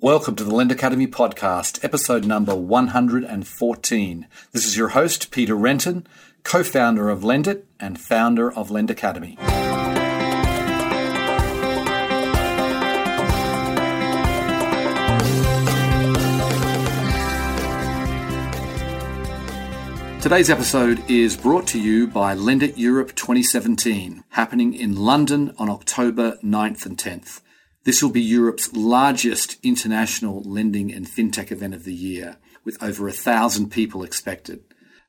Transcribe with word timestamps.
Welcome 0.00 0.36
to 0.36 0.44
the 0.44 0.54
Lend 0.54 0.70
Academy 0.70 1.08
podcast, 1.08 1.82
episode 1.82 2.24
number 2.24 2.54
114. 2.54 4.28
This 4.52 4.64
is 4.64 4.76
your 4.76 4.90
host, 4.90 5.32
Peter 5.32 5.56
Renton, 5.56 6.06
co 6.44 6.62
founder 6.62 7.10
of 7.10 7.22
Lendit 7.22 7.64
and 7.80 8.00
founder 8.00 8.52
of 8.52 8.70
Lend 8.70 8.92
Academy. 8.92 9.36
Today's 20.22 20.48
episode 20.48 21.02
is 21.10 21.36
brought 21.36 21.66
to 21.66 21.80
you 21.80 22.06
by 22.06 22.36
Lendit 22.36 22.74
Europe 22.76 23.16
2017, 23.16 24.22
happening 24.28 24.74
in 24.74 24.94
London 24.94 25.52
on 25.58 25.68
October 25.68 26.38
9th 26.44 26.86
and 26.86 26.96
10th. 26.96 27.40
This 27.88 28.02
will 28.02 28.10
be 28.10 28.20
Europe's 28.20 28.70
largest 28.74 29.56
international 29.62 30.42
lending 30.42 30.92
and 30.92 31.06
fintech 31.06 31.50
event 31.50 31.72
of 31.72 31.84
the 31.84 31.94
year, 31.94 32.36
with 32.62 32.76
over 32.82 33.08
a 33.08 33.12
thousand 33.12 33.70
people 33.70 34.02
expected. 34.02 34.62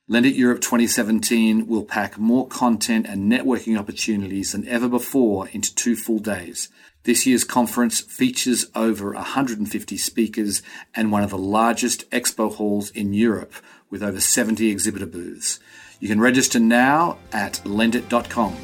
Lendit 0.09 0.37
Europe 0.37 0.61
2017 0.61 1.67
will 1.67 1.83
pack 1.83 2.17
more 2.17 2.47
content 2.47 3.05
and 3.05 3.29
networking 3.29 3.77
opportunities 3.77 4.53
than 4.53 4.65
ever 4.65 4.87
before 4.87 5.49
into 5.49 5.75
two 5.75 5.97
full 5.97 6.19
days. 6.19 6.69
This 7.03 7.27
year's 7.27 7.43
conference 7.43 7.99
features 7.99 8.67
over 8.73 9.11
150 9.11 9.97
speakers 9.97 10.61
and 10.95 11.11
one 11.11 11.23
of 11.23 11.31
the 11.31 11.37
largest 11.37 12.09
expo 12.11 12.49
halls 12.49 12.91
in 12.91 13.11
Europe 13.11 13.55
with 13.89 14.01
over 14.01 14.21
70 14.21 14.69
exhibitor 14.69 15.05
booths. 15.05 15.59
You 15.99 16.07
can 16.07 16.21
register 16.21 16.61
now 16.61 17.17
at 17.33 17.55
lendit.com. 17.65 18.55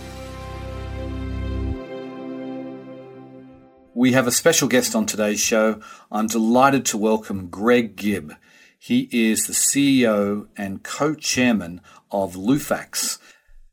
We 3.98 4.12
have 4.12 4.27
a 4.27 4.31
special 4.31 4.67
guest 4.67 4.94
on 4.94 5.05
today's 5.05 5.40
show. 5.40 5.80
I'm 6.12 6.27
delighted 6.27 6.85
to 6.88 6.98
welcome 6.98 7.48
Greg 7.48 7.95
Gibb. 7.95 8.34
He 8.77 9.07
is 9.10 9.48
the 9.48 9.54
CEO 9.54 10.49
and 10.57 10.84
co 10.84 11.13
chairman 11.15 11.79
of 12.12 12.35
Lufax. 12.35 13.20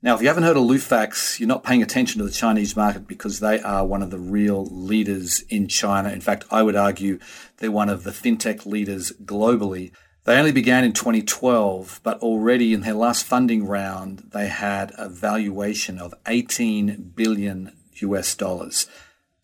Now, 0.00 0.15
if 0.15 0.23
you 0.23 0.28
haven't 0.28 0.45
heard 0.45 0.56
of 0.56 0.62
Lufax, 0.62 1.41
you're 1.41 1.48
not 1.48 1.65
paying 1.65 1.83
attention 1.83 2.20
to 2.20 2.25
the 2.25 2.31
Chinese 2.31 2.77
market 2.77 3.09
because 3.09 3.41
they 3.41 3.61
are 3.62 3.84
one 3.84 4.00
of 4.00 4.12
the 4.12 4.19
real 4.20 4.65
leaders 4.67 5.41
in 5.48 5.67
China. 5.67 6.11
In 6.11 6.20
fact, 6.20 6.45
I 6.53 6.62
would 6.62 6.77
argue 6.77 7.19
they're 7.56 7.73
one 7.73 7.89
of 7.89 8.05
the 8.05 8.12
fintech 8.12 8.65
leaders 8.65 9.11
globally. 9.25 9.91
They 10.23 10.39
only 10.39 10.53
began 10.53 10.84
in 10.84 10.93
2012, 10.93 11.98
but 12.05 12.20
already 12.20 12.73
in 12.73 12.83
their 12.83 12.95
last 12.95 13.27
funding 13.27 13.67
round, 13.67 14.31
they 14.33 14.47
had 14.47 14.93
a 14.97 15.09
valuation 15.09 15.98
of 15.98 16.15
18 16.28 17.12
billion 17.17 17.73
US 17.95 18.37
dollars. 18.37 18.87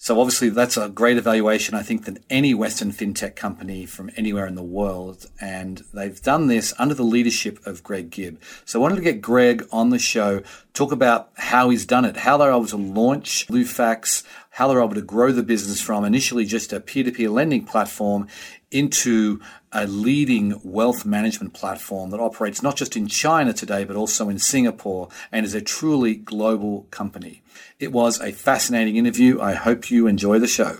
So 0.00 0.20
obviously 0.20 0.50
that's 0.50 0.76
a 0.76 0.88
great 0.88 1.16
evaluation, 1.16 1.74
I 1.74 1.82
think, 1.82 2.04
than 2.04 2.20
any 2.30 2.54
Western 2.54 2.92
fintech 2.92 3.34
company 3.34 3.84
from 3.84 4.12
anywhere 4.16 4.46
in 4.46 4.54
the 4.54 4.62
world. 4.62 5.26
And 5.40 5.82
they've 5.92 6.22
done 6.22 6.46
this 6.46 6.72
under 6.78 6.94
the 6.94 7.02
leadership 7.02 7.58
of 7.66 7.82
Greg 7.82 8.08
Gibb. 8.08 8.40
So 8.64 8.78
I 8.78 8.82
wanted 8.82 8.94
to 8.94 9.02
get 9.02 9.20
Greg 9.20 9.66
on 9.72 9.90
the 9.90 9.98
show, 9.98 10.42
talk 10.72 10.92
about 10.92 11.30
how 11.34 11.70
he's 11.70 11.84
done 11.84 12.04
it, 12.04 12.18
how 12.18 12.36
they're 12.36 12.52
able 12.52 12.66
to 12.66 12.76
launch 12.76 13.48
Lufax, 13.48 14.22
how 14.50 14.68
they're 14.68 14.82
able 14.82 14.94
to 14.94 15.02
grow 15.02 15.32
the 15.32 15.42
business 15.42 15.80
from 15.80 16.04
initially 16.04 16.44
just 16.44 16.72
a 16.72 16.78
peer-to-peer 16.78 17.28
lending 17.28 17.64
platform 17.64 18.28
into 18.70 19.40
a 19.72 19.86
leading 19.88 20.60
wealth 20.62 21.04
management 21.04 21.54
platform 21.54 22.10
that 22.10 22.20
operates 22.20 22.62
not 22.62 22.76
just 22.76 22.96
in 22.96 23.08
China 23.08 23.52
today, 23.52 23.82
but 23.82 23.96
also 23.96 24.28
in 24.28 24.38
Singapore 24.38 25.08
and 25.32 25.44
is 25.44 25.54
a 25.54 25.60
truly 25.60 26.14
global 26.14 26.86
company. 26.92 27.42
It 27.78 27.92
was 27.92 28.20
a 28.20 28.32
fascinating 28.32 28.96
interview. 28.96 29.40
I 29.40 29.54
hope 29.54 29.90
you 29.90 30.06
enjoy 30.06 30.38
the 30.38 30.46
show. 30.46 30.78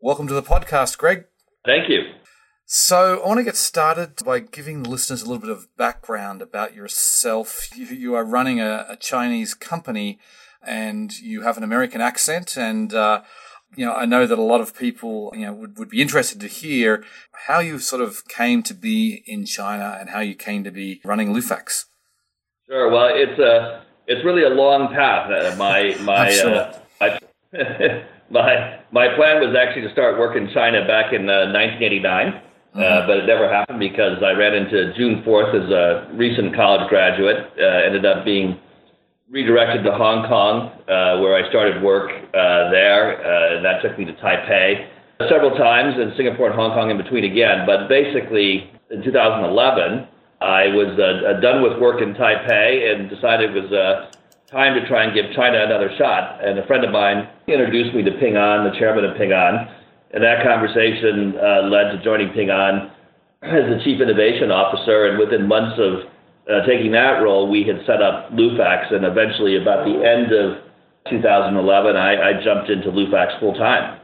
Welcome 0.00 0.26
to 0.28 0.34
the 0.34 0.42
podcast, 0.42 0.98
Greg. 0.98 1.24
Thank 1.64 1.88
you. 1.88 2.02
So, 2.66 3.20
I 3.22 3.26
want 3.28 3.38
to 3.38 3.44
get 3.44 3.56
started 3.56 4.24
by 4.24 4.40
giving 4.40 4.82
the 4.82 4.90
listeners 4.90 5.22
a 5.22 5.26
little 5.26 5.40
bit 5.40 5.50
of 5.50 5.68
background 5.76 6.40
about 6.40 6.74
yourself. 6.74 7.68
You, 7.76 7.86
you 7.86 8.14
are 8.14 8.24
running 8.24 8.60
a, 8.60 8.86
a, 8.88 8.96
Chinese 8.96 9.52
company 9.52 10.18
and 10.66 11.12
you 11.18 11.42
have 11.42 11.58
an 11.58 11.62
American 11.62 12.00
accent 12.00 12.56
and 12.56 12.94
uh, 12.94 13.22
you 13.76 13.84
know, 13.84 13.92
I 13.92 14.04
know 14.06 14.26
that 14.26 14.38
a 14.38 14.42
lot 14.42 14.60
of 14.60 14.76
people, 14.76 15.32
you 15.34 15.46
know, 15.46 15.52
would, 15.52 15.78
would 15.78 15.88
be 15.88 16.00
interested 16.00 16.40
to 16.40 16.46
hear 16.46 17.04
how 17.46 17.58
you 17.58 17.78
sort 17.78 18.02
of 18.02 18.26
came 18.28 18.62
to 18.64 18.74
be 18.74 19.22
in 19.26 19.44
China 19.46 19.96
and 20.00 20.10
how 20.10 20.20
you 20.20 20.34
came 20.34 20.64
to 20.64 20.70
be 20.70 21.00
running 21.04 21.34
Lufax. 21.34 21.86
Sure. 22.66 22.90
Well, 22.90 23.10
it's 23.12 23.38
a 23.38 23.83
it's 24.06 24.24
really 24.24 24.44
a 24.44 24.50
long 24.50 24.92
path. 24.92 25.30
Uh, 25.30 25.56
my 25.56 25.94
my 26.02 26.30
sure. 26.30 26.54
uh, 26.54 26.78
my, 27.00 27.18
my 28.30 28.80
my 28.92 29.14
plan 29.14 29.40
was 29.40 29.56
actually 29.56 29.82
to 29.82 29.92
start 29.92 30.18
work 30.18 30.36
in 30.36 30.50
China 30.52 30.86
back 30.86 31.12
in 31.12 31.28
uh, 31.28 31.52
1989. 31.52 32.40
Uh, 32.74 32.78
mm-hmm. 32.78 33.06
but 33.06 33.18
it 33.18 33.26
never 33.26 33.48
happened 33.48 33.78
because 33.78 34.18
I 34.18 34.32
ran 34.32 34.52
into 34.52 34.92
June 34.98 35.22
4th 35.22 35.54
as 35.54 35.70
a 35.70 36.10
recent 36.12 36.56
college 36.56 36.88
graduate. 36.88 37.46
Uh, 37.56 37.86
ended 37.86 38.04
up 38.04 38.24
being 38.24 38.58
redirected 39.30 39.84
to 39.84 39.92
Hong 39.92 40.26
Kong, 40.28 40.74
uh, 40.88 41.22
where 41.22 41.34
I 41.38 41.48
started 41.50 41.82
work 41.82 42.10
uh, 42.10 42.70
there, 42.70 43.22
uh, 43.22 43.56
and 43.56 43.64
that 43.64 43.80
took 43.80 43.96
me 43.98 44.04
to 44.06 44.12
Taipei 44.14 44.88
several 45.28 45.56
times, 45.56 45.94
and 45.96 46.12
Singapore 46.16 46.50
and 46.50 46.56
Hong 46.56 46.72
Kong 46.74 46.90
in 46.90 46.96
between 46.96 47.24
again. 47.24 47.64
But 47.64 47.88
basically, 47.88 48.70
in 48.90 49.02
2011, 49.02 50.08
I 50.44 50.68
was 50.68 50.92
uh, 51.00 51.24
uh, 51.24 51.40
done 51.40 51.62
with 51.62 51.80
work 51.80 52.02
in 52.02 52.12
Taipei 52.12 52.92
and 52.92 53.08
decided 53.08 53.56
it 53.56 53.62
was 53.64 53.72
uh, 53.72 54.12
time 54.52 54.74
to 54.76 54.86
try 54.86 55.04
and 55.04 55.14
give 55.14 55.32
China 55.34 55.64
another 55.64 55.90
shot. 55.96 56.44
And 56.44 56.58
a 56.58 56.66
friend 56.66 56.84
of 56.84 56.92
mine 56.92 57.28
introduced 57.48 57.96
me 57.96 58.04
to 58.04 58.12
Ping 58.20 58.36
An, 58.36 58.68
the 58.68 58.76
chairman 58.78 59.04
of 59.04 59.16
Ping 59.16 59.32
An, 59.32 59.68
and 60.12 60.22
that 60.22 60.44
conversation 60.44 61.32
led 61.72 61.96
to 61.96 62.00
joining 62.04 62.28
Ping 62.36 62.50
An 62.50 62.92
as 63.42 63.68
the 63.72 63.80
chief 63.84 64.00
innovation 64.00 64.50
officer. 64.50 65.08
And 65.08 65.18
within 65.18 65.48
months 65.48 65.80
of 65.80 66.08
uh, 66.44 66.66
taking 66.66 66.92
that 66.92 67.24
role, 67.24 67.48
we 67.48 67.64
had 67.64 67.80
set 67.86 68.02
up 68.02 68.30
Lufax, 68.32 68.92
and 68.92 69.04
eventually, 69.04 69.56
about 69.56 69.84
the 69.84 69.96
end 70.04 70.32
of 70.32 70.60
2011, 71.08 71.96
I, 71.96 72.20
I 72.20 72.44
jumped 72.44 72.70
into 72.70 72.90
Lufax 72.90 73.38
full 73.40 73.54
time. 73.54 74.00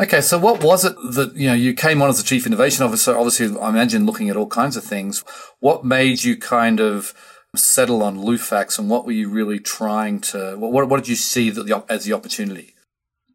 Okay, 0.00 0.22
so 0.22 0.38
what 0.38 0.64
was 0.64 0.86
it 0.86 0.96
that 1.12 1.36
you 1.36 1.46
know 1.46 1.54
you 1.54 1.74
came 1.74 2.00
on 2.00 2.08
as 2.08 2.16
the 2.16 2.24
chief 2.24 2.46
innovation 2.46 2.86
officer? 2.86 3.14
Obviously, 3.14 3.54
I 3.60 3.68
imagine 3.68 4.06
looking 4.06 4.30
at 4.30 4.36
all 4.36 4.46
kinds 4.46 4.74
of 4.78 4.82
things. 4.82 5.22
What 5.58 5.84
made 5.84 6.24
you 6.24 6.38
kind 6.38 6.80
of 6.80 7.12
settle 7.54 8.02
on 8.02 8.16
Lufax, 8.16 8.78
and 8.78 8.88
what 8.88 9.04
were 9.04 9.12
you 9.12 9.28
really 9.28 9.58
trying 9.58 10.22
to? 10.32 10.56
What, 10.56 10.88
what 10.88 10.96
did 10.96 11.08
you 11.08 11.16
see 11.16 11.50
the, 11.50 11.84
as 11.90 12.06
the 12.06 12.14
opportunity? 12.14 12.74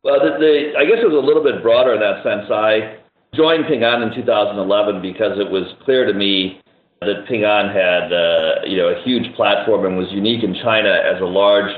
Well, 0.03 0.19
the, 0.19 0.39
the, 0.39 0.73
I 0.79 0.85
guess 0.85 0.97
it 1.03 1.05
was 1.05 1.13
a 1.13 1.25
little 1.25 1.43
bit 1.43 1.61
broader 1.61 1.93
in 1.93 1.99
that 1.99 2.23
sense. 2.23 2.49
I 2.49 2.97
joined 3.35 3.65
Ping 3.67 3.83
An 3.83 4.01
in 4.01 4.15
2011 4.15 5.03
because 5.03 5.37
it 5.37 5.51
was 5.51 5.69
clear 5.85 6.07
to 6.07 6.13
me 6.13 6.61
that 7.01 7.27
Ping 7.27 7.43
An 7.43 7.69
had 7.69 8.09
uh, 8.09 8.65
you 8.65 8.77
know 8.77 8.89
a 8.89 9.03
huge 9.05 9.35
platform 9.35 9.85
and 9.85 9.97
was 9.97 10.09
unique 10.09 10.43
in 10.43 10.55
China 10.63 10.89
as 10.89 11.21
a 11.21 11.29
large 11.29 11.69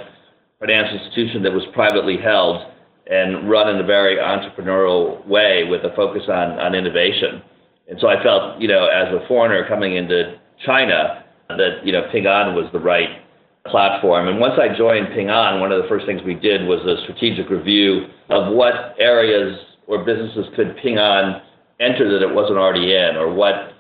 financial 0.62 0.96
institution 0.98 1.44
that 1.44 1.52
was 1.52 1.64
privately 1.74 2.16
held 2.16 2.72
and 3.09 3.50
run 3.50 3.73
in 3.73 3.81
a 3.81 3.85
very 3.85 4.18
entrepreneurial 4.18 5.25
way 5.28 5.63
with 5.63 5.84
a 5.84 5.95
focus 5.95 6.23
on, 6.28 6.59
on 6.59 6.75
innovation. 6.75 7.41
And 7.90 7.97
so 8.00 8.07
I 8.07 8.22
felt, 8.22 8.59
you 8.59 8.68
know, 8.68 8.88
as 8.88 9.07
a 9.13 9.25
foreigner 9.28 9.68
coming 9.68 9.95
into 9.95 10.38
China, 10.66 11.23
that, 11.50 11.85
you 11.85 11.94
know, 11.94 12.09
Ping 12.12 12.25
An 12.25 12.53
was 12.53 12.66
the 12.73 12.79
right 12.79 13.22
platform. 13.66 14.28
And 14.28 14.40
once 14.40 14.59
I 14.59 14.75
joined 14.78 15.07
Ping 15.13 15.29
An, 15.29 15.59
one 15.59 15.72
of 15.72 15.81
the 15.81 15.88
first 15.88 16.06
things 16.06 16.22
we 16.25 16.35
did 16.35 16.68
was 16.68 16.81
a 16.85 17.01
strategic 17.03 17.50
review 17.50 18.07
of 18.29 18.53
what 18.53 18.95
areas 19.00 19.57
or 19.88 20.03
businesses 20.03 20.45
could 20.56 20.75
Ping 20.84 20.97
An 20.97 21.41
enter 21.79 22.12
that 22.12 22.25
it 22.25 22.34
wasn't 22.34 22.57
already 22.57 22.94
in, 22.94 23.16
or 23.16 23.34
what 23.34 23.74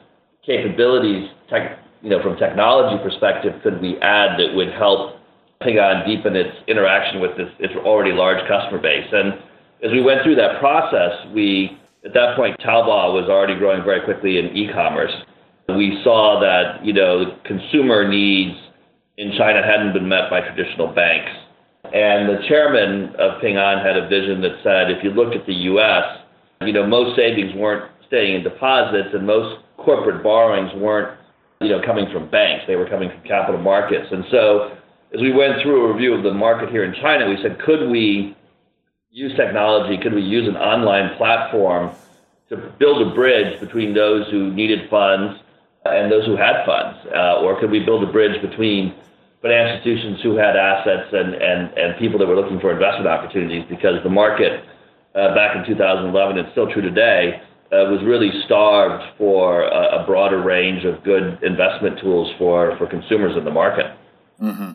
capabilities, 0.45 1.29
tech, 1.49 1.79
you 2.01 2.09
know, 2.09 2.21
from 2.21 2.37
technology 2.37 3.01
perspective, 3.03 3.53
could 3.63 3.81
we 3.81 3.97
add 3.99 4.39
that 4.39 4.53
would 4.53 4.71
help 4.73 5.15
Ping 5.61 5.79
An 5.79 6.05
deepen 6.05 6.35
its 6.35 6.55
interaction 6.67 7.21
with 7.21 7.35
this, 7.37 7.49
its 7.59 7.73
already 7.75 8.11
large 8.11 8.45
customer 8.47 8.79
base? 8.79 9.07
And 9.11 9.33
as 9.83 9.91
we 9.91 10.01
went 10.01 10.23
through 10.23 10.35
that 10.35 10.59
process, 10.59 11.11
we 11.33 11.77
at 12.05 12.13
that 12.13 12.35
point 12.35 12.57
Taobao 12.59 13.13
was 13.13 13.29
already 13.29 13.55
growing 13.55 13.83
very 13.83 14.01
quickly 14.01 14.37
in 14.37 14.55
e-commerce. 14.55 15.13
We 15.69 15.99
saw 16.03 16.39
that 16.39 16.85
you 16.85 16.93
know 16.93 17.37
consumer 17.45 18.07
needs 18.07 18.55
in 19.17 19.33
China 19.37 19.61
hadn't 19.65 19.93
been 19.93 20.07
met 20.07 20.29
by 20.29 20.41
traditional 20.41 20.87
banks. 20.93 21.31
And 21.85 22.29
the 22.29 22.39
chairman 22.47 23.15
of 23.17 23.41
Ping 23.41 23.57
An 23.57 23.79
had 23.79 23.97
a 23.97 24.07
vision 24.07 24.41
that 24.41 24.59
said, 24.63 24.91
if 24.91 25.03
you 25.03 25.09
looked 25.11 25.35
at 25.35 25.45
the 25.45 25.53
U.S., 25.71 26.03
you 26.61 26.73
know, 26.73 26.85
most 26.85 27.15
savings 27.15 27.53
weren't 27.55 27.89
staying 28.07 28.35
in 28.35 28.43
deposits, 28.43 29.09
and 29.13 29.25
most 29.25 29.63
corporate 29.77 30.21
borrowings 30.23 30.71
weren't, 30.75 31.17
you 31.61 31.69
know, 31.69 31.81
coming 31.85 32.05
from 32.11 32.29
banks. 32.29 32.65
They 32.67 32.75
were 32.75 32.89
coming 32.89 33.09
from 33.09 33.21
capital 33.23 33.61
markets. 33.61 34.07
And 34.11 34.25
so 34.29 34.77
as 35.13 35.21
we 35.21 35.31
went 35.31 35.61
through 35.61 35.85
a 35.85 35.93
review 35.93 36.13
of 36.13 36.23
the 36.23 36.33
market 36.33 36.69
here 36.69 36.83
in 36.83 36.93
China, 37.01 37.29
we 37.29 37.37
said, 37.41 37.59
could 37.59 37.89
we 37.89 38.35
use 39.09 39.35
technology? 39.35 39.97
Could 40.01 40.13
we 40.13 40.21
use 40.21 40.47
an 40.47 40.57
online 40.57 41.15
platform 41.17 41.95
to 42.49 42.57
build 42.79 43.07
a 43.07 43.15
bridge 43.15 43.59
between 43.59 43.93
those 43.93 44.29
who 44.29 44.53
needed 44.53 44.89
funds 44.89 45.39
and 45.85 46.11
those 46.11 46.25
who 46.25 46.35
had 46.35 46.65
funds? 46.65 46.99
Uh, 47.15 47.39
or 47.41 47.59
could 47.59 47.71
we 47.71 47.79
build 47.79 48.03
a 48.03 48.11
bridge 48.11 48.41
between 48.41 48.93
financial 49.41 49.77
institutions 49.77 50.21
who 50.21 50.35
had 50.35 50.55
assets 50.55 51.09
and, 51.13 51.35
and, 51.35 51.77
and 51.77 51.97
people 51.99 52.19
that 52.19 52.27
were 52.27 52.35
looking 52.35 52.59
for 52.59 52.71
investment 52.71 53.07
opportunities 53.07 53.63
because 53.69 54.03
the 54.03 54.09
market 54.09 54.65
uh, 55.15 55.33
back 55.33 55.55
in 55.55 55.65
2011, 55.65 56.37
it's 56.37 56.51
still 56.51 56.71
true 56.71 56.81
today, 56.81 57.41
uh, 57.71 57.87
was 57.91 58.03
really 58.05 58.31
starved 58.45 59.03
for 59.17 59.63
a, 59.63 60.03
a, 60.03 60.05
broader 60.05 60.41
range 60.41 60.85
of 60.85 61.03
good 61.03 61.41
investment 61.43 61.99
tools 61.99 62.31
for, 62.37 62.77
for 62.77 62.87
consumers 62.87 63.35
in 63.35 63.43
the 63.43 63.51
market. 63.51 63.87
Mm-hmm. 64.41 64.71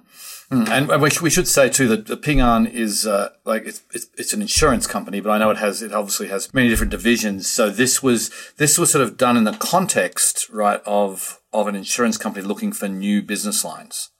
Mm. 0.54 0.68
And 0.68 1.02
we, 1.02 1.10
we 1.22 1.30
should 1.30 1.48
say 1.48 1.68
too 1.68 1.88
that 1.88 2.22
Ping 2.22 2.40
An 2.40 2.66
is 2.66 3.06
uh, 3.06 3.30
like 3.44 3.64
it's, 3.64 3.82
it's, 3.92 4.06
it's 4.18 4.32
an 4.32 4.42
insurance 4.42 4.86
company, 4.86 5.20
but 5.20 5.30
I 5.30 5.38
know 5.38 5.50
it 5.50 5.56
has 5.56 5.82
it 5.82 5.92
obviously 5.92 6.28
has 6.28 6.52
many 6.52 6.68
different 6.68 6.90
divisions. 6.90 7.50
So 7.50 7.70
this 7.70 8.02
was 8.02 8.30
this 8.58 8.78
was 8.78 8.90
sort 8.90 9.02
of 9.02 9.16
done 9.16 9.36
in 9.36 9.44
the 9.44 9.52
context, 9.52 10.48
right, 10.50 10.82
of 10.84 11.40
of 11.52 11.68
an 11.68 11.74
insurance 11.74 12.18
company 12.18 12.46
looking 12.46 12.72
for 12.72 12.88
new 12.88 13.22
business 13.22 13.64
lines. 13.64 14.10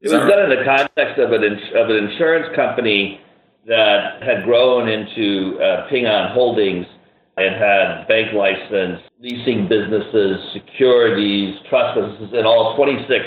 Is 0.00 0.12
it 0.12 0.16
was 0.16 0.30
done 0.30 0.50
in 0.50 0.56
the 0.56 0.64
context 0.64 1.18
of 1.18 1.32
an 1.32 1.42
of 1.42 1.90
an 1.90 1.96
insurance 1.96 2.54
company 2.54 3.20
that 3.66 4.22
had 4.22 4.44
grown 4.44 4.88
into 4.88 5.58
uh, 5.60 5.88
Ping 5.88 6.06
An 6.06 6.32
Holdings 6.32 6.86
and 7.36 7.54
had 7.54 8.06
bank 8.06 8.32
license, 8.32 9.00
leasing 9.20 9.68
businesses, 9.68 10.38
securities, 10.52 11.56
trust 11.68 11.98
businesses, 11.98 12.34
and 12.34 12.46
all 12.46 12.76
26 12.76 13.24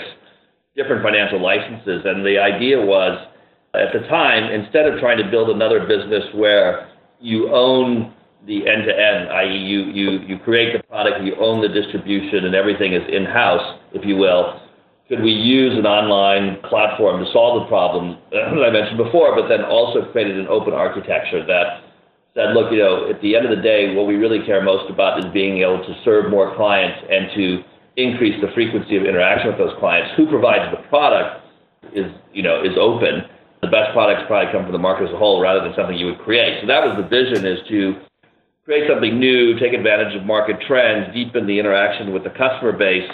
different 0.76 1.02
financial 1.02 1.42
licenses. 1.42 2.02
And 2.04 2.24
the 2.24 2.38
idea 2.38 2.80
was, 2.80 3.26
at 3.74 3.92
the 3.92 4.06
time, 4.08 4.52
instead 4.52 4.86
of 4.86 5.00
trying 5.00 5.18
to 5.18 5.30
build 5.30 5.50
another 5.50 5.86
business 5.86 6.24
where 6.34 6.90
you 7.20 7.52
own 7.52 8.12
the 8.46 8.66
end 8.66 8.84
to 8.86 8.94
end, 8.94 9.28
i.e., 9.30 9.56
you, 9.56 9.82
you, 9.92 10.10
you 10.26 10.38
create 10.38 10.72
the 10.72 10.82
product, 10.88 11.22
you 11.22 11.34
own 11.36 11.60
the 11.60 11.68
distribution, 11.68 12.46
and 12.46 12.54
everything 12.54 12.94
is 12.94 13.02
in 13.12 13.24
house, 13.24 13.78
if 13.92 14.04
you 14.04 14.16
will. 14.16 14.60
Could 15.08 15.22
we 15.22 15.32
use 15.32 15.76
an 15.76 15.86
online 15.86 16.62
platform 16.68 17.24
to 17.24 17.30
solve 17.32 17.62
the 17.62 17.68
problem 17.68 18.16
that 18.30 18.62
I 18.62 18.70
mentioned 18.70 18.96
before, 18.96 19.34
but 19.34 19.48
then 19.48 19.64
also 19.64 20.10
created 20.12 20.38
an 20.38 20.46
open 20.46 20.72
architecture 20.72 21.44
that 21.46 21.82
said, 22.34 22.54
look, 22.54 22.70
you 22.72 22.78
know, 22.78 23.10
at 23.10 23.20
the 23.20 23.34
end 23.34 23.44
of 23.44 23.50
the 23.50 23.62
day, 23.62 23.94
what 23.94 24.06
we 24.06 24.14
really 24.14 24.44
care 24.46 24.62
most 24.62 24.88
about 24.88 25.18
is 25.18 25.26
being 25.32 25.58
able 25.58 25.82
to 25.82 25.94
serve 26.04 26.30
more 26.30 26.54
clients 26.54 27.04
and 27.10 27.28
to 27.34 27.62
increase 27.96 28.40
the 28.40 28.52
frequency 28.54 28.96
of 28.96 29.04
interaction 29.04 29.48
with 29.48 29.58
those 29.58 29.76
clients. 29.78 30.14
Who 30.16 30.26
provides 30.28 30.74
the 30.74 30.82
product 30.88 31.46
is, 31.92 32.10
you 32.32 32.42
know, 32.42 32.62
is 32.62 32.76
open. 32.78 33.24
The 33.62 33.68
best 33.68 33.92
products 33.92 34.24
probably 34.26 34.52
come 34.52 34.64
from 34.64 34.72
the 34.72 34.78
market 34.78 35.08
as 35.08 35.14
a 35.14 35.18
whole 35.18 35.40
rather 35.40 35.60
than 35.60 35.74
something 35.76 35.96
you 35.96 36.06
would 36.06 36.20
create. 36.20 36.60
So 36.60 36.66
that 36.66 36.84
was 36.84 36.96
the 36.96 37.08
vision 37.08 37.44
is 37.44 37.58
to 37.68 37.96
create 38.64 38.88
something 38.88 39.18
new, 39.18 39.58
take 39.58 39.72
advantage 39.72 40.14
of 40.14 40.24
market 40.24 40.60
trends, 40.66 41.12
deepen 41.12 41.46
the 41.46 41.58
interaction 41.58 42.12
with 42.12 42.24
the 42.24 42.30
customer 42.30 42.72
base, 42.72 43.10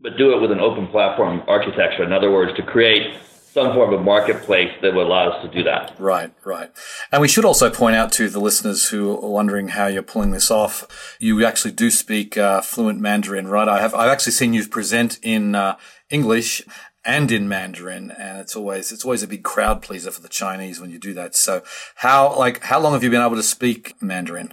but 0.00 0.16
do 0.16 0.32
it 0.32 0.40
with 0.40 0.52
an 0.52 0.60
open 0.60 0.86
platform 0.86 1.42
architecture. 1.48 2.04
In 2.04 2.12
other 2.12 2.30
words, 2.30 2.56
to 2.56 2.62
create 2.62 3.18
some 3.58 3.74
form 3.74 3.92
of 3.92 4.02
marketplace 4.02 4.70
that 4.82 4.94
would 4.94 5.06
allow 5.06 5.30
us 5.30 5.42
to 5.42 5.50
do 5.50 5.64
that. 5.64 5.94
Right, 5.98 6.32
right. 6.44 6.70
And 7.10 7.20
we 7.20 7.28
should 7.28 7.44
also 7.44 7.70
point 7.70 7.96
out 7.96 8.12
to 8.12 8.28
the 8.28 8.38
listeners 8.38 8.88
who 8.88 9.10
are 9.10 9.28
wondering 9.28 9.68
how 9.68 9.86
you're 9.86 10.02
pulling 10.02 10.30
this 10.30 10.50
off, 10.50 11.16
you 11.18 11.44
actually 11.44 11.72
do 11.72 11.90
speak 11.90 12.38
uh, 12.38 12.60
fluent 12.60 13.00
Mandarin, 13.00 13.48
right? 13.48 13.68
I 13.68 13.80
have 13.80 13.94
I've 13.94 14.10
actually 14.10 14.32
seen 14.32 14.54
you 14.54 14.66
present 14.68 15.18
in 15.22 15.54
uh, 15.54 15.76
English 16.10 16.62
and 17.04 17.32
in 17.32 17.48
Mandarin, 17.48 18.10
and 18.10 18.38
it's 18.38 18.54
always 18.54 18.92
it's 18.92 19.04
always 19.04 19.22
a 19.22 19.28
big 19.28 19.42
crowd 19.42 19.82
pleaser 19.82 20.10
for 20.10 20.20
the 20.20 20.28
Chinese 20.28 20.80
when 20.80 20.90
you 20.90 20.98
do 20.98 21.14
that. 21.14 21.34
So, 21.34 21.62
how 21.96 22.36
like 22.38 22.62
how 22.64 22.78
long 22.78 22.92
have 22.92 23.02
you 23.02 23.10
been 23.10 23.22
able 23.22 23.36
to 23.36 23.42
speak 23.42 24.00
Mandarin? 24.00 24.52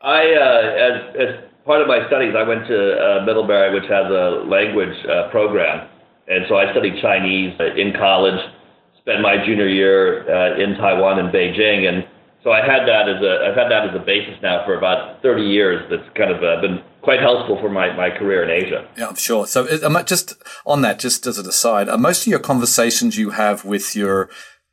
I 0.00 0.34
uh, 0.34 0.60
as 0.88 1.16
as 1.16 1.50
part 1.64 1.80
of 1.80 1.88
my 1.88 2.06
studies, 2.06 2.34
I 2.36 2.42
went 2.42 2.66
to 2.68 2.78
uh, 2.78 3.24
Middlebury, 3.24 3.74
which 3.74 3.88
has 3.90 4.06
a 4.06 4.44
language 4.46 4.96
uh, 5.06 5.30
program 5.30 5.88
and 6.28 6.44
so 6.48 6.56
I 6.56 6.70
studied 6.72 7.00
Chinese 7.00 7.54
in 7.76 7.92
college, 7.92 8.40
spent 9.00 9.20
my 9.22 9.36
junior 9.44 9.68
year 9.68 10.26
uh, 10.28 10.58
in 10.62 10.74
Taiwan 10.76 11.18
and 11.18 11.32
Beijing, 11.32 11.88
and 11.88 12.04
so 12.42 12.52
I 12.52 12.60
had 12.60 12.86
that 12.86 13.08
as 13.08 13.22
a 13.22 13.48
I've 13.48 13.56
had 13.56 13.70
that 13.70 13.88
as 13.88 13.94
a 13.94 14.04
basis 14.04 14.34
now 14.42 14.64
for 14.64 14.76
about 14.76 15.22
30 15.22 15.42
years. 15.42 15.82
That's 15.90 16.08
kind 16.16 16.30
of 16.30 16.42
uh, 16.42 16.60
been 16.60 16.82
quite 17.02 17.20
helpful 17.20 17.58
for 17.60 17.68
my, 17.68 17.94
my 17.96 18.10
career 18.10 18.42
in 18.44 18.50
Asia. 18.50 18.88
Yeah, 18.96 19.08
I'm 19.08 19.16
sure. 19.16 19.46
So 19.46 19.66
um, 19.84 19.98
just 20.06 20.34
on 20.64 20.82
that, 20.82 20.98
just 20.98 21.26
as 21.26 21.38
an 21.38 21.46
aside, 21.46 21.88
are 21.88 21.98
most 21.98 22.22
of 22.22 22.26
your 22.28 22.38
conversations 22.38 23.16
you 23.16 23.30
have 23.30 23.64
with 23.64 23.96
your 23.96 24.28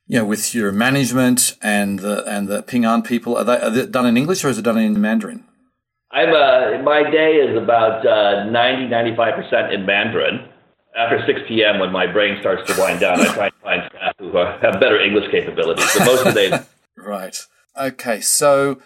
you 0.05 0.19
know, 0.19 0.25
with 0.25 0.53
your 0.53 0.71
management 0.71 1.55
and 1.61 1.99
the 1.99 2.23
and 2.25 2.47
the 2.47 2.61
Ping 2.61 2.85
An 2.85 3.01
people, 3.01 3.37
are 3.37 3.43
they, 3.43 3.59
are 3.59 3.69
they 3.69 3.85
done 3.85 4.05
in 4.05 4.17
English 4.17 4.43
or 4.43 4.49
is 4.49 4.57
it 4.57 4.63
done 4.63 4.77
in 4.77 4.99
Mandarin? 4.99 5.45
I'm 6.11 6.29
uh, 6.29 6.83
my 6.83 7.09
day 7.09 7.35
is 7.35 7.57
about 7.57 8.05
uh, 8.05 8.45
90 8.51 8.87
95 8.87 9.33
percent 9.35 9.73
in 9.73 9.85
Mandarin 9.85 10.47
after 10.95 11.23
6 11.25 11.41
p.m. 11.47 11.79
when 11.79 11.91
my 11.91 12.05
brain 12.05 12.37
starts 12.39 12.71
to 12.71 12.79
wind 12.79 12.99
down, 12.99 13.19
I 13.19 13.33
try 13.33 13.45
and 13.45 13.55
find 13.61 13.89
staff 13.89 14.15
who 14.19 14.35
have 14.35 14.79
better 14.79 14.99
English 14.99 15.31
capabilities. 15.31 15.89
But 15.97 16.05
most 16.05 16.25
of 16.25 16.33
the 16.33 16.65
right. 16.97 17.37
Okay, 17.77 18.21
so 18.21 18.81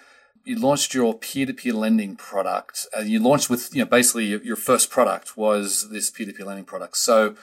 you 0.45 0.57
launched 0.57 0.93
your 0.93 1.13
peer-to-peer 1.13 1.73
lending 1.73 2.15
product. 2.15 2.87
Uh, 2.97 3.01
you 3.01 3.19
launched 3.19 3.49
with 3.49 3.75
you 3.75 3.83
know 3.83 3.89
basically 3.89 4.25
your 4.25 4.55
first 4.55 4.89
product 4.89 5.37
was 5.37 5.89
this 5.89 6.09
peer-to-peer 6.09 6.45
lending 6.45 6.65
product. 6.65 6.97
So 6.97 7.35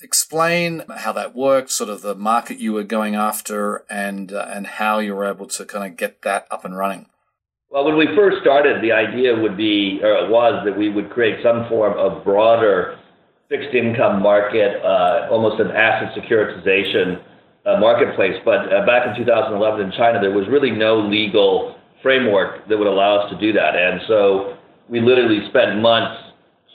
explain 0.00 0.84
how 0.98 1.12
that 1.12 1.34
worked, 1.34 1.70
sort 1.70 1.90
of 1.90 2.02
the 2.02 2.14
market 2.14 2.58
you 2.58 2.72
were 2.72 2.84
going 2.84 3.16
after, 3.16 3.84
and 3.90 4.32
uh, 4.32 4.46
and 4.48 4.66
how 4.66 5.00
you 5.00 5.14
were 5.16 5.26
able 5.26 5.46
to 5.46 5.64
kind 5.64 5.90
of 5.90 5.96
get 5.96 6.22
that 6.22 6.46
up 6.50 6.64
and 6.64 6.76
running. 6.76 7.06
Well, 7.68 7.84
when 7.84 7.96
we 7.96 8.06
first 8.14 8.40
started, 8.42 8.80
the 8.80 8.92
idea 8.92 9.34
would 9.34 9.56
be 9.56 10.00
or 10.02 10.30
was 10.30 10.64
that 10.64 10.78
we 10.78 10.88
would 10.88 11.10
create 11.10 11.42
some 11.42 11.68
form 11.68 11.98
of 11.98 12.22
broader 12.22 12.96
fixed 13.48 13.74
income 13.74 14.22
market, 14.22 14.82
uh, 14.82 15.28
almost 15.30 15.60
an 15.60 15.70
asset 15.70 16.16
securitization 16.18 17.22
uh, 17.64 17.78
marketplace. 17.78 18.34
But 18.44 18.72
uh, 18.72 18.86
back 18.86 19.06
in 19.06 19.16
2011 19.24 19.80
in 19.80 19.92
China, 19.92 20.20
there 20.20 20.32
was 20.32 20.46
really 20.48 20.70
no 20.70 20.98
legal 20.98 21.76
framework 22.02 22.68
that 22.68 22.76
would 22.76 22.86
allow 22.86 23.20
us 23.20 23.30
to 23.30 23.38
do 23.38 23.52
that. 23.52 23.74
And 23.76 24.00
so 24.08 24.56
we 24.88 25.00
literally 25.00 25.48
spent 25.48 25.80
months 25.80 26.22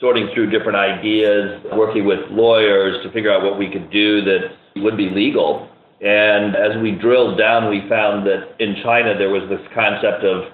sorting 0.00 0.28
through 0.34 0.50
different 0.50 0.76
ideas, 0.76 1.62
working 1.72 2.04
with 2.04 2.18
lawyers 2.30 3.02
to 3.04 3.12
figure 3.12 3.32
out 3.32 3.42
what 3.42 3.58
we 3.58 3.70
could 3.70 3.90
do 3.90 4.24
that 4.24 4.52
would 4.76 4.96
be 4.96 5.08
legal. 5.10 5.68
And 6.00 6.56
as 6.56 6.76
we 6.82 6.92
drilled 6.92 7.38
down, 7.38 7.70
we 7.70 7.86
found 7.88 8.26
that 8.26 8.56
in 8.58 8.76
China 8.82 9.16
there 9.16 9.30
was 9.30 9.48
this 9.48 9.60
concept 9.72 10.24
of 10.24 10.50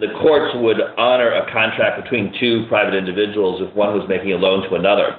the 0.00 0.08
courts 0.20 0.56
would 0.56 0.80
honor 0.96 1.30
a 1.30 1.52
contract 1.52 2.02
between 2.02 2.34
two 2.40 2.64
private 2.68 2.94
individuals 2.94 3.60
if 3.62 3.74
one 3.76 3.96
was 3.96 4.08
making 4.08 4.32
a 4.32 4.36
loan 4.36 4.68
to 4.68 4.74
another. 4.74 5.16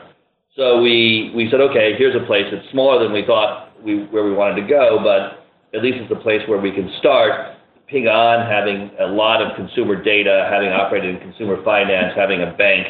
So 0.56 0.84
we, 0.84 1.32
we 1.34 1.50
said, 1.50 1.62
okay, 1.62 1.98
here's 1.98 2.14
a 2.14 2.26
place 2.28 2.46
that's 2.52 2.70
smaller 2.70 3.02
than 3.02 3.12
we 3.12 3.26
thought 3.26 3.74
we, 3.84 4.06
where 4.14 4.24
we 4.24 4.34
wanted 4.34 4.62
to 4.62 4.68
go, 4.68 5.02
but 5.02 5.42
at 5.76 5.82
least 5.82 5.98
it's 5.98 6.12
a 6.12 6.22
place 6.22 6.42
where 6.48 6.62
we 6.62 6.72
can 6.72 6.94
start. 7.00 7.58
Ping 7.88 8.06
An 8.06 8.46
having 8.46 8.92
a 9.02 9.08
lot 9.10 9.42
of 9.42 9.56
consumer 9.56 9.98
data, 9.98 10.48
having 10.54 10.70
operated 10.70 11.16
in 11.16 11.22
consumer 11.22 11.58
finance, 11.66 12.14
having 12.16 12.44
a 12.44 12.54
bank 12.54 12.86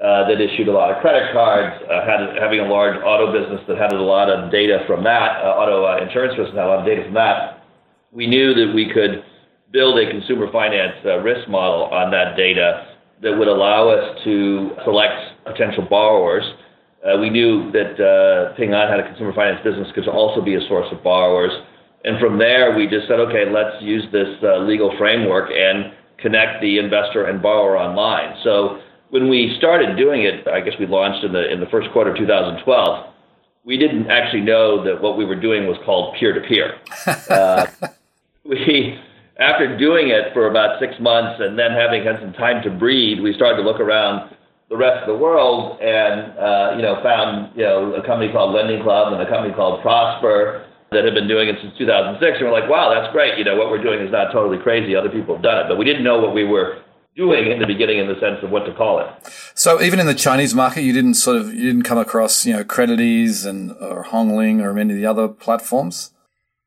uh, 0.00 0.26
that 0.26 0.40
issued 0.40 0.68
a 0.68 0.72
lot 0.72 0.90
of 0.90 1.02
credit 1.02 1.32
cards, 1.34 1.84
uh, 1.84 2.00
had, 2.08 2.32
having 2.40 2.60
a 2.60 2.66
large 2.66 2.96
auto 3.04 3.28
business 3.28 3.60
that 3.68 3.76
had 3.76 3.92
a 3.92 4.00
lot 4.00 4.30
of 4.30 4.50
data 4.50 4.80
from 4.86 5.04
that, 5.04 5.44
uh, 5.44 5.52
auto 5.52 5.84
uh, 5.84 6.02
insurance 6.02 6.32
business 6.32 6.56
had 6.56 6.64
a 6.64 6.68
lot 6.68 6.80
of 6.80 6.86
data 6.86 7.04
from 7.04 7.14
that. 7.14 7.62
We 8.10 8.26
knew 8.26 8.54
that 8.54 8.72
we 8.74 8.88
could 8.88 9.22
build 9.70 9.98
a 9.98 10.10
consumer 10.10 10.50
finance 10.50 10.96
uh, 11.04 11.18
risk 11.20 11.46
model 11.46 11.92
on 11.92 12.10
that 12.12 12.38
data 12.38 12.88
that 13.20 13.36
would 13.36 13.48
allow 13.48 13.90
us 13.90 14.16
to 14.24 14.70
select 14.84 15.44
potential 15.44 15.86
borrowers 15.88 16.44
we 17.20 17.30
knew 17.30 17.70
that 17.72 17.98
uh, 17.98 18.54
Ping 18.56 18.72
An 18.74 18.88
had 18.88 19.00
a 19.00 19.06
consumer 19.06 19.32
finance 19.34 19.62
business 19.64 19.88
could 19.94 20.06
also 20.08 20.40
be 20.40 20.54
a 20.54 20.60
source 20.68 20.86
of 20.92 21.02
borrowers. 21.02 21.52
And 22.04 22.18
from 22.20 22.38
there, 22.38 22.76
we 22.76 22.86
just 22.86 23.08
said, 23.08 23.20
okay, 23.20 23.50
let's 23.50 23.82
use 23.82 24.04
this 24.12 24.28
uh, 24.42 24.58
legal 24.58 24.94
framework 24.98 25.50
and 25.50 25.92
connect 26.18 26.62
the 26.62 26.78
investor 26.78 27.26
and 27.26 27.42
borrower 27.42 27.76
online. 27.76 28.36
So 28.44 28.80
when 29.10 29.28
we 29.28 29.54
started 29.58 29.96
doing 29.96 30.22
it, 30.22 30.46
I 30.48 30.60
guess 30.60 30.74
we 30.78 30.86
launched 30.86 31.24
in 31.24 31.32
the 31.32 31.50
in 31.52 31.60
the 31.60 31.66
first 31.66 31.90
quarter 31.92 32.10
of 32.12 32.16
2012. 32.16 33.12
We 33.64 33.76
didn't 33.76 34.10
actually 34.10 34.40
know 34.40 34.82
that 34.84 35.00
what 35.00 35.16
we 35.16 35.24
were 35.24 35.38
doing 35.38 35.66
was 35.66 35.76
called 35.84 36.16
peer-to-peer. 36.18 36.78
Uh, 37.30 37.66
we 38.44 38.98
after 39.38 39.76
doing 39.76 40.08
it 40.08 40.32
for 40.32 40.48
about 40.48 40.78
six 40.80 40.94
months 41.00 41.40
and 41.40 41.58
then 41.58 41.72
having 41.72 42.04
had 42.04 42.20
some 42.20 42.32
time 42.32 42.62
to 42.62 42.70
breathe, 42.70 43.20
we 43.20 43.32
started 43.34 43.56
to 43.56 43.62
look 43.62 43.80
around 43.80 44.34
the 44.72 44.78
rest 44.78 45.04
of 45.04 45.06
the 45.06 45.20
world 45.20 45.78
and 45.84 46.32
uh, 46.40 46.72
you 46.74 46.80
know 46.80 46.96
found 47.04 47.52
you 47.54 47.62
know 47.62 47.92
a 47.92 48.00
company 48.06 48.32
called 48.32 48.56
Lending 48.56 48.82
Club 48.82 49.12
and 49.12 49.20
a 49.20 49.28
company 49.28 49.52
called 49.52 49.82
Prosper 49.82 50.64
that 50.90 51.04
had 51.04 51.12
been 51.12 51.28
doing 51.28 51.48
it 51.48 51.56
since 51.60 51.76
2006 51.76 52.40
and 52.40 52.48
we're 52.48 52.58
like 52.58 52.70
wow 52.70 52.88
that's 52.88 53.12
great. 53.12 53.36
You 53.36 53.44
know 53.44 53.54
what 53.54 53.68
we're 53.68 53.82
doing 53.82 54.00
is 54.00 54.10
not 54.10 54.32
totally 54.32 54.56
crazy. 54.56 54.96
Other 54.96 55.10
people 55.10 55.36
have 55.36 55.44
done 55.44 55.58
it. 55.60 55.68
But 55.68 55.76
we 55.76 55.84
didn't 55.84 56.02
know 56.02 56.18
what 56.18 56.32
we 56.32 56.44
were 56.44 56.80
doing 57.14 57.52
in 57.52 57.60
the 57.60 57.66
beginning 57.66 57.98
in 57.98 58.08
the 58.08 58.18
sense 58.18 58.40
of 58.42 58.48
what 58.48 58.64
to 58.64 58.72
call 58.72 58.98
it. 59.00 59.06
So 59.54 59.82
even 59.82 60.00
in 60.00 60.06
the 60.06 60.14
Chinese 60.14 60.54
market 60.54 60.80
you 60.80 60.94
didn't 60.94 61.20
sort 61.20 61.36
of 61.36 61.52
you 61.52 61.68
didn't 61.68 61.82
come 61.82 61.98
across 61.98 62.46
you 62.46 62.54
know 62.54 62.64
CreditEase 62.64 63.44
and 63.44 63.72
or 63.72 64.04
Hongling 64.04 64.62
or 64.62 64.72
many 64.72 64.94
of 64.94 64.98
the 64.98 65.04
other 65.04 65.28
platforms 65.28 66.11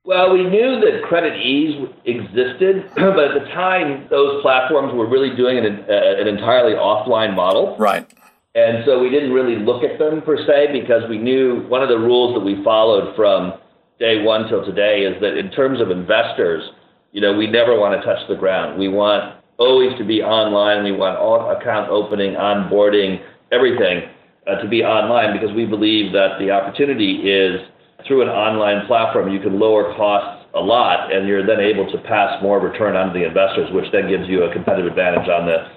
well, 0.06 0.32
we 0.34 0.44
knew 0.44 0.80
that 0.80 1.02
CreditEase 1.10 1.94
existed, 2.06 2.90
but 2.96 3.20
at 3.20 3.34
the 3.34 3.48
time, 3.54 4.08
those 4.10 4.42
platforms 4.42 4.94
were 4.94 5.10
really 5.10 5.36
doing 5.36 5.58
an, 5.58 5.86
uh, 5.90 6.22
an 6.22 6.28
entirely 6.28 6.74
offline 6.74 7.36
model. 7.36 7.76
Right. 7.78 8.08
And 8.54 8.86
so 8.86 9.00
we 9.02 9.10
didn't 9.10 9.34
really 9.34 9.58
look 9.58 9.84
at 9.84 10.00
them 10.00 10.22
per 10.22 10.38
se 10.38 10.72
because 10.72 11.10
we 11.10 11.18
knew 11.18 11.66
one 11.68 11.84
of 11.84 11.90
the 11.90 11.98
rules 12.00 12.36
that 12.36 12.46
we 12.46 12.64
followed 12.64 13.16
from 13.16 13.54
day 14.00 14.24
one 14.24 14.48
till 14.48 14.64
today 14.64 15.02
is 15.02 15.20
that 15.22 15.38
in 15.38 15.52
terms 15.52 15.82
of 15.82 15.92
investors, 15.92 16.64
You 17.16 17.22
know, 17.22 17.32
we 17.32 17.48
never 17.48 17.80
want 17.80 17.96
to 17.96 18.06
touch 18.06 18.28
the 18.28 18.36
ground. 18.36 18.78
We 18.78 18.90
want 18.90 19.40
always 19.58 19.98
to 19.98 20.04
be 20.04 20.22
online. 20.22 20.84
We 20.84 20.92
want 20.92 21.18
all 21.18 21.50
account 21.50 21.90
opening, 21.90 22.34
onboarding, 22.34 23.24
everything 23.54 24.10
uh, 24.46 24.62
to 24.62 24.68
be 24.68 24.84
online 24.84 25.32
because 25.32 25.56
we 25.56 25.66
believe 25.66 26.12
that 26.12 26.36
the 26.40 26.52
opportunity 26.52 27.24
is 27.24 27.62
through 28.08 28.22
an 28.22 28.30
online 28.30 28.86
platform, 28.88 29.32
you 29.32 29.40
can 29.40 29.60
lower 29.60 29.96
costs 29.96 30.46
a 30.54 30.60
lot, 30.60 31.12
and 31.14 31.28
you're 31.28 31.46
then 31.46 31.60
able 31.60 31.90
to 31.92 31.98
pass 32.00 32.42
more 32.42 32.60
return 32.60 32.96
on 32.96 33.12
to 33.12 33.14
the 33.14 33.26
investors, 33.26 33.72
which 33.74 33.92
then 33.92 34.08
gives 34.08 34.30
you 34.30 34.44
a 34.44 34.54
competitive 34.54 34.88
advantage 34.88 35.28
on 35.28 35.46
the 35.46 35.68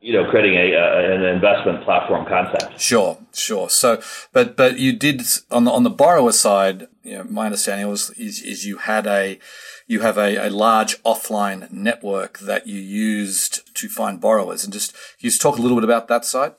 you 0.00 0.14
know, 0.14 0.30
creating 0.30 0.56
a, 0.56 1.14
an 1.14 1.24
investment 1.24 1.84
platform 1.84 2.24
concept. 2.26 2.80
Sure, 2.80 3.18
sure. 3.34 3.68
So, 3.68 4.00
but 4.32 4.56
but 4.56 4.78
you 4.78 4.92
did 4.94 5.22
on 5.50 5.64
the 5.64 5.70
on 5.70 5.82
the 5.82 5.90
borrower 5.90 6.32
side. 6.32 6.88
You 7.02 7.18
know, 7.18 7.24
my 7.24 7.46
understanding 7.46 7.86
was 7.88 8.10
is, 8.10 8.42
is 8.42 8.64
you 8.64 8.78
had 8.78 9.06
a 9.06 9.38
you 9.86 10.00
have 10.00 10.16
a, 10.16 10.36
a 10.36 10.48
large 10.48 11.02
offline 11.02 11.70
network 11.70 12.38
that 12.38 12.66
you 12.66 12.80
used 12.80 13.74
to 13.74 13.88
find 13.88 14.20
borrowers, 14.20 14.64
and 14.64 14.72
just 14.72 14.94
you 15.18 15.28
just 15.28 15.42
talk 15.42 15.58
a 15.58 15.62
little 15.62 15.76
bit 15.76 15.84
about 15.84 16.08
that 16.08 16.24
side. 16.24 16.54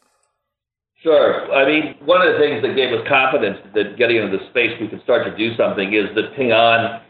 Sure. 1.04 1.52
I 1.52 1.66
mean, 1.66 1.96
one 2.06 2.22
of 2.22 2.34
the 2.34 2.40
things 2.40 2.62
that 2.62 2.76
gave 2.76 2.94
us 2.94 3.02
confidence 3.10 3.58
that 3.74 3.98
getting 3.98 4.18
into 4.18 4.38
the 4.38 4.46
space 4.52 4.78
we 4.80 4.88
could 4.88 5.02
start 5.02 5.26
to 5.26 5.36
do 5.36 5.56
something 5.58 5.94
is 5.94 6.14
that 6.14 6.36
Ping 6.36 6.52
An 6.52 7.02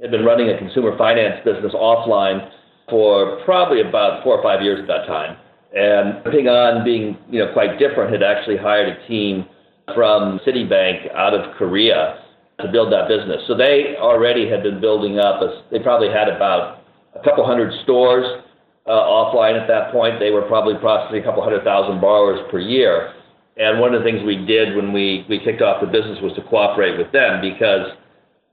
had 0.00 0.10
been 0.10 0.24
running 0.24 0.50
a 0.50 0.58
consumer 0.58 0.96
finance 0.98 1.40
business 1.42 1.72
offline 1.72 2.50
for 2.90 3.40
probably 3.46 3.80
about 3.80 4.22
four 4.22 4.36
or 4.36 4.42
five 4.42 4.62
years 4.62 4.78
at 4.78 4.86
that 4.88 5.06
time. 5.06 5.38
And 5.74 6.22
Ping 6.24 6.48
An, 6.48 6.84
being 6.84 7.16
you 7.30 7.38
know 7.38 7.50
quite 7.54 7.78
different, 7.78 8.12
had 8.12 8.22
actually 8.22 8.58
hired 8.58 8.88
a 8.92 9.08
team 9.08 9.46
from 9.94 10.38
Citibank 10.46 11.10
out 11.14 11.32
of 11.32 11.56
Korea 11.56 12.20
to 12.60 12.70
build 12.70 12.92
that 12.92 13.08
business. 13.08 13.40
So 13.48 13.56
they 13.56 13.96
already 13.96 14.48
had 14.48 14.62
been 14.62 14.82
building 14.82 15.18
up. 15.18 15.40
A, 15.40 15.62
they 15.70 15.78
probably 15.78 16.08
had 16.08 16.28
about 16.28 16.84
a 17.16 17.24
couple 17.24 17.46
hundred 17.46 17.72
stores 17.84 18.44
uh, 18.86 18.90
offline 18.90 19.60
at 19.60 19.66
that 19.68 19.92
point. 19.92 20.20
They 20.20 20.30
were 20.30 20.42
probably 20.42 20.74
processing 20.78 21.20
a 21.20 21.24
couple 21.24 21.42
hundred 21.42 21.64
thousand 21.64 22.00
borrowers 22.00 22.40
per 22.50 22.58
year. 22.58 23.14
And 23.56 23.78
one 23.80 23.94
of 23.94 24.02
the 24.02 24.04
things 24.04 24.22
we 24.24 24.44
did 24.44 24.74
when 24.74 24.92
we, 24.92 25.24
we 25.28 25.38
kicked 25.38 25.62
off 25.62 25.80
the 25.80 25.86
business 25.86 26.18
was 26.20 26.32
to 26.34 26.42
cooperate 26.42 26.98
with 26.98 27.12
them 27.12 27.40
because 27.40 27.92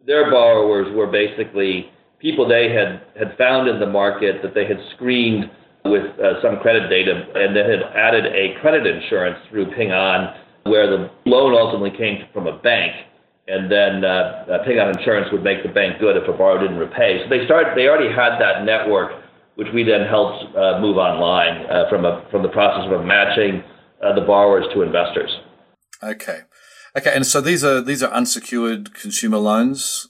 their 0.06 0.30
borrowers 0.30 0.94
were 0.96 1.08
basically 1.08 1.90
people 2.20 2.48
they 2.48 2.72
had, 2.72 3.02
had 3.18 3.36
found 3.38 3.68
in 3.68 3.80
the 3.80 3.88
market 3.88 4.42
that 4.44 4.54
they 4.54 4.66
had 4.66 4.78
screened 4.96 5.50
with 5.86 6.06
uh, 6.20 6.40
some 6.42 6.60
credit 6.60 6.88
data 6.90 7.26
and 7.34 7.56
then 7.56 7.66
had 7.68 7.82
added 7.96 8.26
a 8.28 8.60
credit 8.62 8.86
insurance 8.86 9.38
through 9.50 9.66
Ping 9.74 9.92
An 9.92 10.36
where 10.64 10.86
the 10.86 11.10
loan 11.26 11.56
ultimately 11.58 11.90
came 11.98 12.22
from 12.32 12.46
a 12.46 12.58
bank 12.60 12.94
and 13.48 13.72
then 13.72 14.06
uh, 14.06 14.46
uh, 14.48 14.64
Ping 14.66 14.78
An 14.78 14.98
Insurance 14.98 15.32
would 15.32 15.44
make 15.44 15.64
the 15.64 15.70
bank 15.70 16.00
good 16.00 16.16
if 16.16 16.30
a 16.30 16.34
borrower 16.34 16.62
didn't 16.62 16.78
repay. 16.78 17.24
So 17.24 17.30
they 17.30 17.44
started, 17.46 17.76
they 17.76 17.88
already 17.88 18.14
had 18.14 18.38
that 18.38 18.64
network 18.64 19.21
which 19.62 19.72
we 19.76 19.84
then 19.84 20.08
helped 20.10 20.42
uh, 20.58 20.82
move 20.82 20.98
online 20.98 21.70
uh, 21.70 21.86
from 21.88 22.04
a 22.04 22.26
from 22.32 22.42
the 22.42 22.50
process 22.50 22.90
of 22.92 23.06
matching 23.06 23.62
uh, 24.02 24.12
the 24.16 24.22
borrowers 24.22 24.66
to 24.74 24.82
investors. 24.82 25.30
Okay, 26.02 26.40
okay, 26.98 27.14
and 27.14 27.28
so 27.28 27.42
these 27.42 27.64
are 27.64 27.80
these 27.80 28.02
are 28.02 28.10
unsecured 28.12 28.96
consumer 28.96 29.38
loans. 29.38 30.10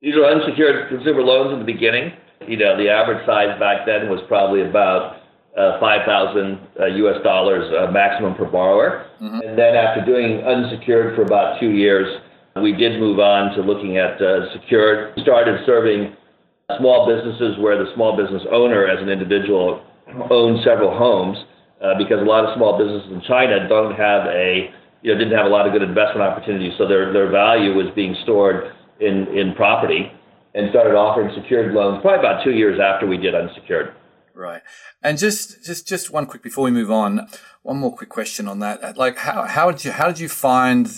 These 0.00 0.16
are 0.16 0.24
unsecured 0.24 0.88
consumer 0.88 1.22
loans 1.22 1.52
in 1.52 1.60
the 1.60 1.72
beginning. 1.72 2.10
You 2.48 2.56
know, 2.56 2.76
the 2.76 2.90
average 2.90 3.24
size 3.24 3.54
back 3.60 3.86
then 3.86 4.10
was 4.10 4.18
probably 4.26 4.66
about 4.68 5.22
uh, 5.56 5.78
5,000 5.78 6.58
uh, 6.80 6.86
US 7.06 7.22
dollars 7.22 7.70
uh, 7.70 7.88
maximum 7.92 8.34
per 8.34 8.50
borrower. 8.50 9.06
Mm-hmm. 9.22 9.46
And 9.46 9.56
then 9.56 9.76
after 9.76 10.04
doing 10.04 10.42
unsecured 10.42 11.14
for 11.14 11.22
about 11.22 11.60
two 11.60 11.70
years, 11.70 12.08
we 12.60 12.72
did 12.72 12.98
move 12.98 13.20
on 13.20 13.54
to 13.54 13.62
looking 13.62 13.96
at 13.96 14.18
secured. 14.52 15.16
Started 15.20 15.62
serving 15.64 16.16
small 16.78 17.06
businesses 17.06 17.58
where 17.58 17.78
the 17.78 17.90
small 17.94 18.16
business 18.16 18.42
owner, 18.50 18.86
as 18.86 19.02
an 19.02 19.08
individual, 19.08 19.84
owns 20.30 20.64
several 20.64 20.96
homes, 20.96 21.38
uh, 21.82 21.98
because 21.98 22.20
a 22.20 22.24
lot 22.24 22.44
of 22.44 22.54
small 22.56 22.78
businesses 22.78 23.10
in 23.12 23.22
China 23.26 23.68
don't 23.68 23.94
have 23.94 24.26
a, 24.26 24.70
you 25.02 25.12
know, 25.12 25.18
didn't 25.18 25.36
have 25.36 25.46
a 25.46 25.50
lot 25.50 25.66
of 25.66 25.72
good 25.72 25.82
investment 25.82 26.22
opportunities, 26.22 26.72
so 26.78 26.86
their 26.86 27.12
their 27.12 27.30
value 27.30 27.74
was 27.74 27.86
being 27.94 28.14
stored 28.22 28.72
in 29.00 29.26
in 29.34 29.54
property, 29.54 30.12
and 30.54 30.70
started 30.70 30.94
offering 30.94 31.30
secured 31.34 31.74
loans 31.74 32.00
probably 32.02 32.20
about 32.20 32.44
two 32.44 32.52
years 32.52 32.78
after 32.78 33.06
we 33.06 33.16
did 33.16 33.34
unsecured. 33.34 33.94
Right, 34.34 34.62
and 35.02 35.18
just 35.18 35.64
just 35.64 35.88
just 35.88 36.10
one 36.10 36.26
quick 36.26 36.42
before 36.42 36.64
we 36.64 36.70
move 36.70 36.90
on, 36.90 37.28
one 37.62 37.78
more 37.78 37.94
quick 37.94 38.08
question 38.08 38.48
on 38.48 38.60
that. 38.60 38.96
Like, 38.96 39.18
how 39.18 39.44
how 39.44 39.70
did 39.70 39.84
you 39.84 39.92
how 39.92 40.06
did 40.06 40.20
you 40.20 40.28
find 40.28 40.88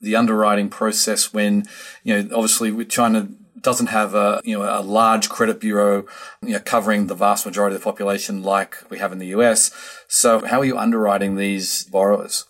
the 0.00 0.16
underwriting 0.16 0.68
process 0.68 1.32
when 1.32 1.64
you 2.04 2.14
know 2.14 2.36
obviously 2.36 2.84
trying 2.84 3.14
to 3.14 3.28
doesn't 3.60 3.88
have 3.88 4.14
a 4.14 4.40
you 4.44 4.58
know 4.58 4.64
a 4.64 4.82
large 4.82 5.28
credit 5.28 5.60
bureau 5.60 6.04
you 6.42 6.52
know, 6.52 6.60
covering 6.60 7.06
the 7.06 7.14
vast 7.14 7.46
majority 7.46 7.74
of 7.74 7.80
the 7.80 7.84
population 7.84 8.42
like 8.42 8.76
we 8.90 8.98
have 8.98 9.12
in 9.12 9.18
the 9.18 9.28
US. 9.28 9.70
So 10.08 10.44
how 10.46 10.60
are 10.60 10.64
you 10.64 10.78
underwriting 10.78 11.36
these 11.36 11.84
borrowers? 11.84 12.46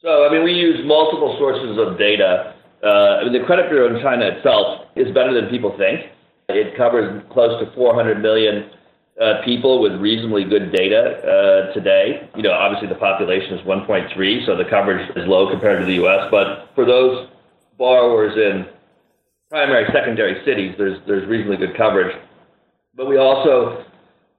So 0.00 0.26
I 0.26 0.32
mean, 0.32 0.44
we 0.44 0.52
use 0.52 0.84
multiple 0.84 1.36
sources 1.38 1.78
of 1.78 1.98
data. 1.98 2.54
Uh, 2.82 3.20
I 3.20 3.24
mean, 3.24 3.32
the 3.32 3.46
credit 3.46 3.70
bureau 3.70 3.94
in 3.94 4.02
China 4.02 4.26
itself 4.26 4.86
is 4.96 5.12
better 5.14 5.32
than 5.32 5.48
people 5.50 5.76
think. 5.78 6.10
It 6.48 6.76
covers 6.76 7.22
close 7.30 7.64
to 7.64 7.72
400 7.74 8.20
million 8.20 8.68
uh, 9.20 9.42
people 9.44 9.80
with 9.80 9.92
reasonably 10.00 10.44
good 10.44 10.72
data 10.72 11.22
uh, 11.22 11.72
today. 11.72 12.28
You 12.34 12.42
know, 12.42 12.52
obviously 12.52 12.88
the 12.88 12.96
population 12.96 13.54
is 13.54 13.60
1.3, 13.64 14.46
so 14.46 14.56
the 14.56 14.64
coverage 14.64 15.08
is 15.16 15.28
low 15.28 15.50
compared 15.50 15.80
to 15.80 15.86
the 15.86 15.94
U.S. 15.94 16.28
But 16.30 16.70
for 16.74 16.84
those 16.84 17.28
borrowers 17.78 18.36
in 18.36 18.66
primary, 19.52 19.84
secondary 19.92 20.42
cities, 20.46 20.74
there's 20.78 20.96
there's 21.06 21.28
reasonably 21.28 21.58
good 21.58 21.76
coverage. 21.76 22.16
But 22.96 23.06
we 23.06 23.18
also, 23.18 23.84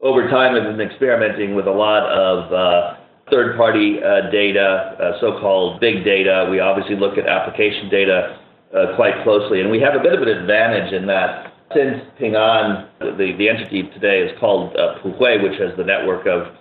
over 0.01 0.27
time, 0.27 0.55
have 0.55 0.75
been 0.75 0.81
experimenting 0.81 1.53
with 1.53 1.67
a 1.67 1.71
lot 1.71 2.09
of 2.09 2.51
uh, 2.51 2.97
third-party 3.29 4.01
uh, 4.01 4.31
data, 4.31 4.97
uh, 4.97 5.21
so-called 5.21 5.79
big 5.79 6.03
data. 6.03 6.47
We 6.49 6.59
obviously 6.59 6.95
look 6.95 7.19
at 7.19 7.27
application 7.27 7.89
data 7.89 8.39
uh, 8.73 8.95
quite 8.95 9.23
closely, 9.23 9.61
and 9.61 9.69
we 9.69 9.79
have 9.81 9.93
a 9.93 10.01
bit 10.01 10.13
of 10.13 10.23
an 10.23 10.29
advantage 10.29 10.91
in 10.93 11.05
that 11.05 11.53
since 11.75 12.01
Ping 12.17 12.33
An, 12.33 12.89
the, 12.99 13.37
the 13.37 13.49
entity 13.49 13.83
today 13.93 14.21
is 14.21 14.31
called 14.39 14.75
uh, 14.75 14.97
Puhui, 15.05 15.43
which 15.43 15.59
has 15.61 15.77
the 15.77 15.83
network 15.83 16.25
of 16.25 16.57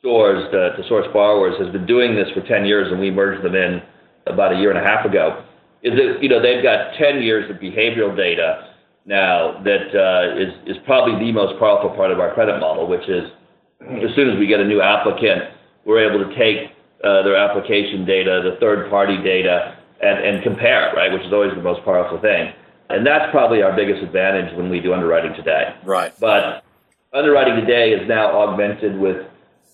stores 0.00 0.42
to, 0.50 0.74
to 0.76 0.88
source 0.88 1.06
borrowers, 1.12 1.54
has 1.62 1.70
been 1.70 1.86
doing 1.86 2.16
this 2.16 2.26
for 2.34 2.42
10 2.42 2.66
years, 2.66 2.90
and 2.90 3.00
we 3.00 3.12
merged 3.12 3.44
them 3.44 3.54
in 3.54 3.80
about 4.26 4.52
a 4.52 4.58
year 4.58 4.70
and 4.70 4.78
a 4.78 4.82
half 4.82 5.06
ago 5.06 5.44
is 5.82 5.92
that 5.96 6.22
you 6.22 6.28
know 6.28 6.40
they've 6.40 6.62
got 6.62 6.94
10 6.94 7.22
years 7.22 7.50
of 7.50 7.56
behavioral 7.56 8.16
data 8.16 8.68
now 9.04 9.60
that 9.64 9.90
uh, 9.94 10.38
is 10.38 10.76
is 10.76 10.82
probably 10.86 11.18
the 11.18 11.32
most 11.32 11.58
powerful 11.58 11.90
part 11.90 12.12
of 12.12 12.20
our 12.20 12.32
credit 12.34 12.60
model, 12.60 12.86
which 12.86 13.08
is 13.08 13.30
as 13.80 14.14
soon 14.14 14.30
as 14.30 14.38
we 14.38 14.46
get 14.46 14.60
a 14.60 14.64
new 14.64 14.80
applicant, 14.80 15.42
we're 15.84 16.08
able 16.08 16.24
to 16.24 16.34
take 16.38 16.70
uh, 17.02 17.22
their 17.22 17.36
application 17.36 18.04
data, 18.04 18.40
the 18.44 18.56
third 18.60 18.88
party 18.88 19.16
data, 19.24 19.76
and, 20.00 20.24
and 20.24 20.42
compare, 20.42 20.92
right, 20.94 21.12
which 21.12 21.22
is 21.22 21.32
always 21.32 21.52
the 21.54 21.62
most 21.62 21.84
powerful 21.84 22.20
thing. 22.20 22.52
And 22.90 23.04
that's 23.04 23.30
probably 23.32 23.62
our 23.62 23.74
biggest 23.74 24.02
advantage 24.02 24.54
when 24.56 24.70
we 24.70 24.78
do 24.80 24.92
underwriting 24.92 25.34
today. 25.34 25.74
Right. 25.84 26.12
But 26.20 26.62
underwriting 27.12 27.56
today 27.56 27.90
is 27.90 28.06
now 28.08 28.38
augmented 28.38 28.98
with 28.98 29.26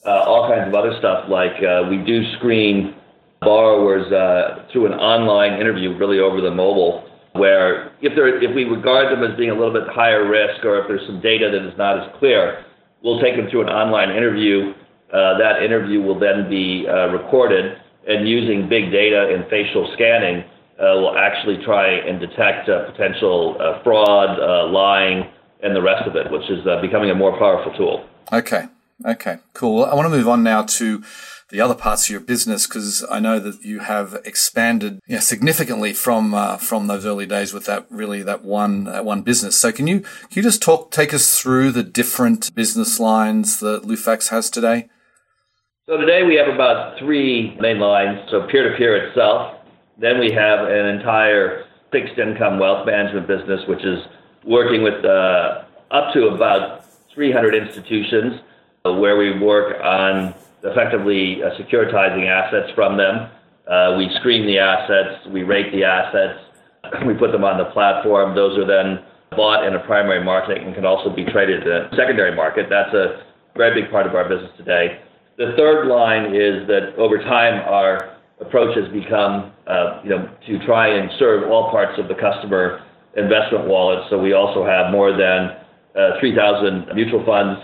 uh, 0.06 0.24
all 0.24 0.48
kinds 0.48 0.68
of 0.68 0.74
other 0.74 0.96
stuff, 0.98 1.28
like 1.28 1.62
uh, 1.62 1.88
we 1.90 1.98
do 1.98 2.24
screen 2.38 2.94
borrowers 3.40 4.10
uh, 4.12 4.66
through 4.72 4.86
an 4.86 4.94
online 4.94 5.60
interview, 5.60 5.96
really 5.96 6.18
over 6.18 6.40
the 6.40 6.50
mobile, 6.50 7.08
where 7.32 7.88
if, 8.00 8.12
if 8.16 8.54
we 8.54 8.64
regard 8.64 9.12
them 9.12 9.22
as 9.22 9.36
being 9.36 9.50
a 9.50 9.54
little 9.54 9.72
bit 9.72 9.88
higher 9.88 10.28
risk 10.28 10.64
or 10.64 10.80
if 10.80 10.88
there's 10.88 11.06
some 11.06 11.20
data 11.20 11.50
that 11.52 11.66
is 11.66 11.76
not 11.78 11.98
as 11.98 12.18
clear, 12.18 12.64
we'll 13.02 13.20
take 13.20 13.36
them 13.36 13.48
through 13.50 13.62
an 13.62 13.68
online 13.68 14.10
interview. 14.10 14.72
Uh, 15.12 15.38
that 15.38 15.62
interview 15.62 16.02
will 16.02 16.18
then 16.18 16.48
be 16.50 16.86
uh, 16.88 17.06
recorded, 17.08 17.78
and 18.06 18.28
using 18.28 18.68
big 18.68 18.90
data 18.90 19.32
and 19.32 19.48
facial 19.48 19.90
scanning, 19.94 20.44
uh, 20.78 20.94
will 20.96 21.16
actually 21.16 21.58
try 21.64 21.88
and 21.88 22.20
detect 22.20 22.68
uh, 22.68 22.90
potential 22.90 23.56
uh, 23.60 23.82
fraud, 23.82 24.38
lying, 24.72 25.24
and 25.62 25.74
the 25.74 25.82
rest 25.82 26.06
of 26.06 26.14
it, 26.14 26.30
which 26.30 26.48
is 26.50 26.64
becoming 26.80 27.10
a 27.10 27.14
more 27.14 27.36
powerful 27.38 27.72
tool. 27.76 28.08
Okay. 28.32 28.66
Okay. 29.04 29.38
Cool. 29.54 29.84
I 29.84 29.94
want 29.94 30.06
to 30.06 30.16
move 30.16 30.28
on 30.28 30.42
now 30.42 30.62
to 30.62 31.02
the 31.50 31.60
other 31.60 31.74
parts 31.74 32.06
of 32.06 32.10
your 32.10 32.20
business 32.20 32.66
because 32.66 33.04
I 33.10 33.20
know 33.20 33.38
that 33.38 33.62
you 33.62 33.80
have 33.80 34.20
expanded 34.24 35.00
you 35.06 35.14
know, 35.14 35.20
significantly 35.20 35.94
from 35.94 36.34
uh, 36.34 36.58
from 36.58 36.86
those 36.86 37.06
early 37.06 37.26
days 37.26 37.54
with 37.54 37.64
that 37.66 37.86
really 37.90 38.22
that 38.22 38.44
one 38.44 38.84
that 38.84 39.04
one 39.04 39.22
business. 39.22 39.56
So 39.56 39.72
can 39.72 39.86
you 39.86 40.00
can 40.00 40.30
you 40.32 40.42
just 40.42 40.62
talk 40.62 40.90
take 40.90 41.14
us 41.14 41.40
through 41.40 41.72
the 41.72 41.82
different 41.82 42.54
business 42.54 43.00
lines 43.00 43.60
that 43.60 43.84
Lufax 43.84 44.28
has 44.28 44.50
today? 44.50 44.88
So 45.88 45.96
today 45.96 46.22
we 46.22 46.34
have 46.34 46.48
about 46.48 46.98
three 46.98 47.56
main 47.58 47.78
lines. 47.78 48.20
So 48.30 48.46
peer 48.46 48.70
to 48.70 48.76
peer 48.76 49.08
itself. 49.08 49.56
Then 49.96 50.20
we 50.20 50.30
have 50.32 50.68
an 50.68 50.86
entire 50.86 51.64
fixed 51.90 52.18
income 52.18 52.58
wealth 52.58 52.86
management 52.86 53.26
business, 53.26 53.62
which 53.66 53.84
is 53.84 54.04
working 54.44 54.82
with 54.82 55.02
uh, 55.02 55.64
up 55.90 56.12
to 56.12 56.28
about 56.28 56.84
300 57.14 57.54
institutions, 57.54 58.40
uh, 58.84 58.92
where 58.92 59.16
we 59.16 59.38
work 59.38 59.82
on 59.82 60.34
effectively 60.64 61.42
uh, 61.42 61.50
securitizing 61.60 62.26
assets 62.26 62.72
from 62.74 62.96
them. 62.96 63.30
Uh, 63.68 63.96
we 63.98 64.08
screen 64.18 64.46
the 64.46 64.58
assets, 64.58 65.26
we 65.32 65.42
rate 65.42 65.70
the 65.72 65.84
assets, 65.84 66.40
we 67.06 67.14
put 67.14 67.32
them 67.32 67.44
on 67.44 67.58
the 67.58 67.70
platform. 67.72 68.34
Those 68.34 68.58
are 68.58 68.66
then 68.66 69.04
bought 69.30 69.66
in 69.66 69.74
a 69.74 69.80
primary 69.80 70.24
market 70.24 70.58
and 70.58 70.74
can 70.74 70.86
also 70.86 71.14
be 71.14 71.24
traded 71.26 71.62
in 71.62 71.72
a 71.72 71.90
secondary 71.96 72.34
market. 72.34 72.66
That's 72.70 72.94
a 72.94 73.22
very 73.56 73.82
big 73.82 73.90
part 73.90 74.06
of 74.06 74.14
our 74.14 74.28
business 74.28 74.50
today. 74.56 75.00
The 75.36 75.54
third 75.56 75.86
line 75.86 76.34
is 76.34 76.66
that 76.66 76.96
over 76.96 77.18
time, 77.18 77.62
our 77.68 78.16
approach 78.40 78.76
has 78.76 78.90
become, 78.92 79.52
uh, 79.66 80.00
you 80.02 80.10
know, 80.10 80.30
to 80.46 80.66
try 80.66 80.88
and 80.88 81.10
serve 81.18 81.50
all 81.50 81.70
parts 81.70 81.98
of 81.98 82.08
the 82.08 82.14
customer 82.14 82.82
investment 83.16 83.66
wallet. 83.66 84.04
So 84.10 84.18
we 84.18 84.32
also 84.32 84.64
have 84.64 84.90
more 84.90 85.12
than 85.12 85.54
uh, 85.94 86.18
3,000 86.20 86.94
mutual 86.94 87.24
funds 87.26 87.60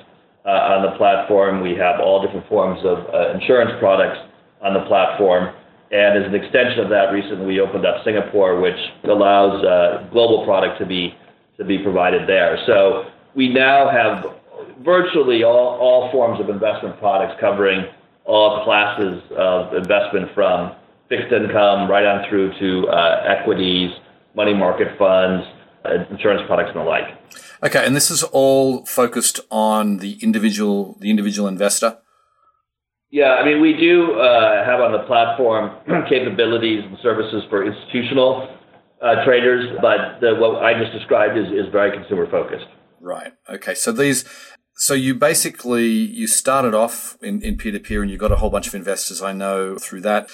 on 0.51 0.83
the 0.83 0.97
platform. 0.97 1.63
We 1.63 1.75
have 1.77 2.01
all 2.01 2.25
different 2.25 2.49
forms 2.49 2.81
of 2.85 2.99
uh, 3.13 3.33
insurance 3.35 3.73
products 3.79 4.19
on 4.63 4.75
the 4.75 4.85
platform. 4.87 5.55
And 5.91 6.19
as 6.19 6.27
an 6.27 6.35
extension 6.35 6.81
of 6.81 6.91
that, 6.91 7.13
recently 7.13 7.47
we 7.47 7.61
opened 7.61 7.87
up 7.87 8.05
Singapore, 8.05 8.61
which 8.61 8.79
allows 9.05 9.65
uh, 9.65 10.09
global 10.13 10.45
product 10.45 10.79
to 10.81 10.87
be 10.87 11.15
to 11.57 11.65
be 11.65 11.79
provided 11.79 12.29
there. 12.29 12.59
So 12.67 13.05
we 13.37 13.49
now 13.49 13.89
have 13.89 14.27
virtually 14.85 15.45
all, 15.45 15.79
all 15.79 16.11
forms 16.11 16.41
of 16.41 16.51
investment 16.51 16.99
products 16.99 17.39
covering 17.41 17.87
all 18.25 18.65
classes 18.65 19.23
of 19.37 19.75
investment 19.75 20.35
from 20.35 20.75
fixed 21.09 21.33
income 21.33 21.89
right 21.89 22.05
on 22.05 22.29
through 22.29 22.59
to 22.59 22.89
uh, 22.89 23.23
equities, 23.39 23.91
money 24.35 24.55
market 24.55 24.99
funds, 24.99 25.47
uh, 25.47 25.64
insurance 26.11 26.43
products, 26.47 26.71
and 26.75 26.81
the 26.81 26.85
like. 26.85 27.05
Okay, 27.63 27.85
and 27.85 27.95
this 27.95 28.11
is 28.11 28.23
all 28.23 28.85
focused 28.87 29.41
on 29.51 29.99
the 29.99 30.19
individual, 30.23 30.97
the 31.01 31.11
individual 31.11 31.49
investor. 31.49 31.99
Yeah, 33.11 33.35
I 33.35 33.45
mean, 33.45 33.61
we 33.61 33.75
do 33.75 34.15
uh, 34.15 34.65
have 34.65 34.81
on 34.81 34.93
the 34.93 35.07
platform 35.07 35.71
capabilities 36.09 36.83
and 36.85 36.99
services 37.03 37.45
for 37.49 37.65
institutional 37.65 38.49
uh, 39.01 39.25
traders, 39.25 39.71
but 39.81 40.21
the, 40.21 40.35
what 40.35 40.65
I 40.65 40.79
just 40.79 40.93
described 40.93 41.39
is, 41.39 41.47
is 41.47 41.71
very 41.71 41.97
consumer 41.97 42.29
focused. 42.31 42.67
Right. 43.01 43.33
Okay. 43.49 43.75
So 43.75 43.93
these 43.93 44.25
so 44.77 44.95
you 44.95 45.15
basically 45.15 45.87
you 45.87 46.27
started 46.27 46.75
off 46.75 47.17
in, 47.23 47.41
in 47.43 47.57
peer-to-peer 47.57 48.03
and 48.03 48.11
you 48.11 48.17
got 48.17 48.33
a 48.33 48.37
whole 48.37 48.51
bunch 48.51 48.67
of 48.67 48.75
investors 48.75 49.23
I 49.23 49.33
know 49.33 49.77
through 49.77 50.01
that. 50.03 50.29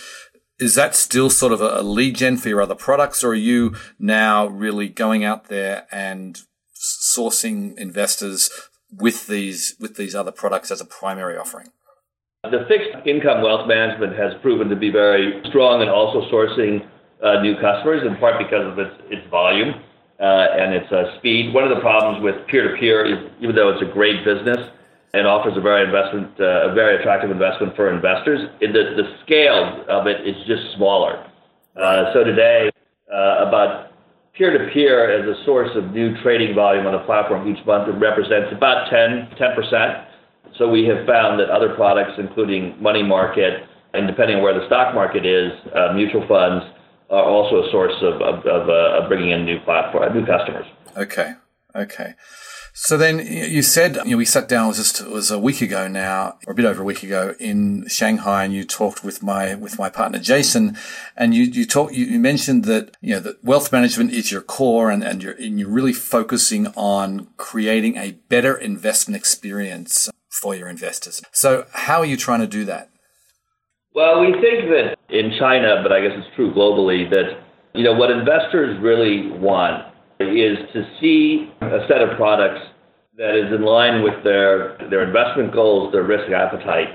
Is 0.61 0.75
that 0.75 0.95
still 0.95 1.31
sort 1.31 1.55
of 1.55 1.62
a, 1.62 1.81
lead 1.83 2.17
gen 2.17 2.37
for 2.37 2.50
your 2.50 2.61
other 2.61 2.75
products 2.75 3.25
or 3.25 3.31
are 3.31 3.35
you 3.35 3.75
now 3.99 4.47
really 4.47 4.90
going 4.90 5.25
out 5.25 5.49
there 5.49 5.87
and 5.90 6.38
sourcing 6.76 7.76
investors 7.79 8.50
with 8.93 9.26
these 9.26 9.75
with 9.81 9.97
these 9.97 10.14
other 10.14 10.31
products 10.31 10.71
as 10.71 10.81
a 10.81 10.85
primary 10.85 11.37
offering? 11.38 11.69
The 12.45 12.67
fixed 12.69 13.07
income 13.07 13.43
wealth 13.43 13.67
management 13.67 14.17
has 14.17 14.35
proven 14.43 14.69
to 14.69 14.76
be 14.76 14.90
very 14.90 15.40
strong 15.49 15.81
and 15.81 15.90
also 15.90 16.29
sourcing 16.31 16.87
uh, 17.25 17.40
new 17.40 17.55
customers 17.57 18.02
in 18.07 18.17
part 18.17 18.37
because 18.38 18.71
of 18.71 18.79
its, 18.79 18.97
its 19.09 19.26
volume 19.31 19.75
uh, 20.21 20.61
and 20.61 20.75
its 20.75 20.93
uh, 20.93 21.17
speed. 21.19 21.55
One 21.55 21.64
of 21.64 21.75
the 21.75 21.81
problems 21.81 22.23
with 22.23 22.37
peer-to-peer 22.49 23.07
is, 23.07 23.33
even 23.40 23.57
though 23.57 23.71
it's 23.71 23.83
a 23.83 23.93
great 23.93 24.25
business 24.25 24.61
and 25.12 25.26
offers 25.26 25.57
a 25.57 25.61
very 25.61 25.85
investment, 25.85 26.29
uh, 26.38 26.71
a 26.71 26.75
very 26.75 27.00
attractive 27.00 27.31
investment 27.31 27.75
for 27.75 27.93
investors, 27.93 28.49
the, 28.61 28.69
the 28.69 29.17
scale 29.25 29.85
of 29.88 30.07
it 30.07 30.26
is 30.26 30.37
just 30.47 30.75
smaller. 30.76 31.26
Uh, 31.76 32.12
so 32.12 32.23
today, 32.25 32.71
uh, 33.12 33.47
about 33.47 33.90
peer-to-peer 34.35 35.11
as 35.11 35.26
a 35.26 35.45
source 35.45 35.71
of 35.75 35.90
new 35.93 36.14
trading 36.23 36.55
volume 36.55 36.87
on 36.87 36.93
the 36.93 37.05
platform 37.07 37.49
each 37.49 37.64
month, 37.67 37.88
it 37.88 37.99
represents 37.99 38.55
about 38.55 38.88
10, 38.90 39.37
10%. 39.38 40.07
So 40.57 40.69
we 40.69 40.85
have 40.87 41.07
found 41.07 41.40
that 41.40 41.50
other 41.50 41.75
products, 41.75 42.12
including 42.19 42.81
money 42.81 43.02
market, 43.02 43.64
and 43.93 44.07
depending 44.07 44.37
on 44.37 44.43
where 44.43 44.55
the 44.55 44.67
stock 44.67 44.95
market 44.95 45.26
is, 45.26 45.50
uh, 45.75 45.93
mutual 45.95 46.26
funds, 46.29 46.64
are 47.11 47.25
also 47.25 47.67
a 47.67 47.71
source 47.73 47.95
of, 48.02 48.23
of, 48.23 48.47
of, 48.47 48.69
uh, 48.69 49.02
of 49.02 49.09
bringing 49.09 49.31
in 49.31 49.45
new 49.45 49.59
platform, 49.61 50.14
new 50.14 50.25
customers. 50.25 50.67
Okay. 50.97 51.33
Okay. 51.75 52.14
So 52.82 52.96
then 52.96 53.18
you 53.18 53.60
said 53.60 53.96
you 54.06 54.12
know, 54.12 54.16
we 54.16 54.25
sat 54.25 54.49
down. 54.49 54.68
Was 54.68 54.78
just 54.78 55.02
it 55.02 55.10
was 55.10 55.30
a 55.30 55.38
week 55.38 55.60
ago 55.60 55.87
now, 55.87 56.38
or 56.46 56.52
a 56.52 56.54
bit 56.54 56.64
over 56.64 56.80
a 56.80 56.84
week 56.84 57.02
ago, 57.02 57.34
in 57.38 57.87
Shanghai, 57.88 58.42
and 58.44 58.54
you 58.54 58.64
talked 58.64 59.05
with 59.05 59.22
my 59.22 59.55
with 59.55 59.78
my 59.78 59.90
partner 59.90 60.18
Jason, 60.18 60.78
and 61.14 61.35
you 61.35 61.44
you 61.44 61.66
talked 61.66 61.92
you, 61.92 62.07
you 62.07 62.18
mentioned 62.18 62.64
that 62.64 62.96
you 63.02 63.12
know 63.14 63.20
that 63.20 63.44
wealth 63.44 63.70
management 63.70 64.12
is 64.12 64.33
your 64.33 64.40
core, 64.40 64.90
and 64.90 65.05
and 65.05 65.22
you're 65.22 65.35
and 65.35 65.61
you're 65.61 65.68
really 65.68 65.92
focusing 65.92 66.68
on 66.68 67.28
creating 67.37 67.98
a 67.98 68.12
better 68.31 68.57
investment 68.57 69.14
experience 69.14 70.09
for 70.31 70.55
your 70.55 70.68
investors. 70.68 71.20
So 71.33 71.66
how 71.72 71.98
are 71.98 72.07
you 72.07 72.16
trying 72.16 72.40
to 72.40 72.46
do 72.46 72.64
that? 72.64 72.88
Well, 73.94 74.20
we 74.20 74.33
think 74.33 74.70
that 74.70 74.96
in 75.11 75.33
China, 75.38 75.83
but 75.83 75.92
I 75.92 76.00
guess 76.00 76.12
it's 76.14 76.35
true 76.35 76.50
globally, 76.55 77.11
that 77.11 77.42
you 77.74 77.85
know 77.85 77.92
what 77.92 78.11
investors 78.11 78.81
really 78.81 79.31
want 79.33 79.85
is 80.18 80.59
to 80.72 80.85
see 81.00 81.50
a 81.61 81.87
set 81.88 82.02
of 82.02 82.16
products 82.16 82.69
that 83.20 83.37
is 83.37 83.52
in 83.52 83.61
line 83.61 84.02
with 84.02 84.16
their 84.24 84.80
their 84.88 85.04
investment 85.04 85.52
goals, 85.52 85.92
their 85.92 86.04
risk 86.04 86.33
appetite. 86.33 86.88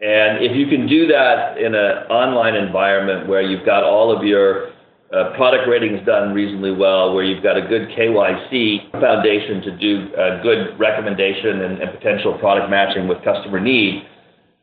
And 0.00 0.40
if 0.42 0.56
you 0.56 0.66
can 0.66 0.88
do 0.88 1.06
that 1.08 1.58
in 1.58 1.74
an 1.74 2.08
online 2.08 2.54
environment 2.56 3.28
where 3.28 3.42
you've 3.42 3.66
got 3.66 3.84
all 3.84 4.08
of 4.08 4.24
your 4.24 4.72
uh, 5.12 5.36
product 5.36 5.68
ratings 5.68 6.00
done 6.06 6.32
reasonably 6.32 6.72
well, 6.72 7.12
where 7.12 7.24
you've 7.24 7.42
got 7.42 7.58
a 7.58 7.60
good 7.60 7.90
KYC 7.90 8.90
foundation 8.92 9.60
to 9.60 9.76
do 9.76 10.08
a 10.16 10.40
good 10.42 10.80
recommendation 10.80 11.60
and, 11.60 11.82
and 11.82 11.92
potential 11.92 12.38
product 12.38 12.70
matching 12.70 13.06
with 13.06 13.22
customer 13.22 13.60
need, 13.60 14.04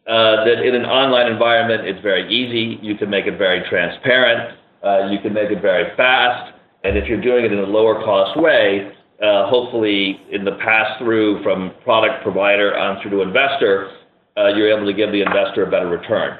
uh, 0.07 0.45
that 0.45 0.65
in 0.65 0.73
an 0.73 0.85
online 0.85 1.31
environment, 1.31 1.85
it's 1.85 2.01
very 2.01 2.25
easy. 2.33 2.81
You 2.81 2.95
can 2.95 3.11
make 3.11 3.27
it 3.27 3.37
very 3.37 3.61
transparent. 3.69 4.57
Uh, 4.83 5.11
you 5.11 5.19
can 5.19 5.33
make 5.33 5.51
it 5.51 5.61
very 5.61 5.95
fast. 5.95 6.55
And 6.83 6.97
if 6.97 7.07
you're 7.07 7.21
doing 7.21 7.45
it 7.45 7.51
in 7.51 7.59
a 7.59 7.67
lower 7.67 8.01
cost 8.03 8.39
way, 8.41 8.96
uh, 9.21 9.49
hopefully 9.49 10.19
in 10.31 10.45
the 10.45 10.53
pass 10.63 10.97
through 10.99 11.41
from 11.43 11.71
product 11.83 12.23
provider 12.23 12.77
on 12.77 13.01
through 13.01 13.11
to 13.11 13.21
investor, 13.21 13.91
uh, 14.37 14.49
you're 14.49 14.75
able 14.75 14.85
to 14.85 14.93
give 14.93 15.11
the 15.11 15.21
investor 15.21 15.65
a 15.65 15.71
better 15.71 15.87
return. 15.87 16.37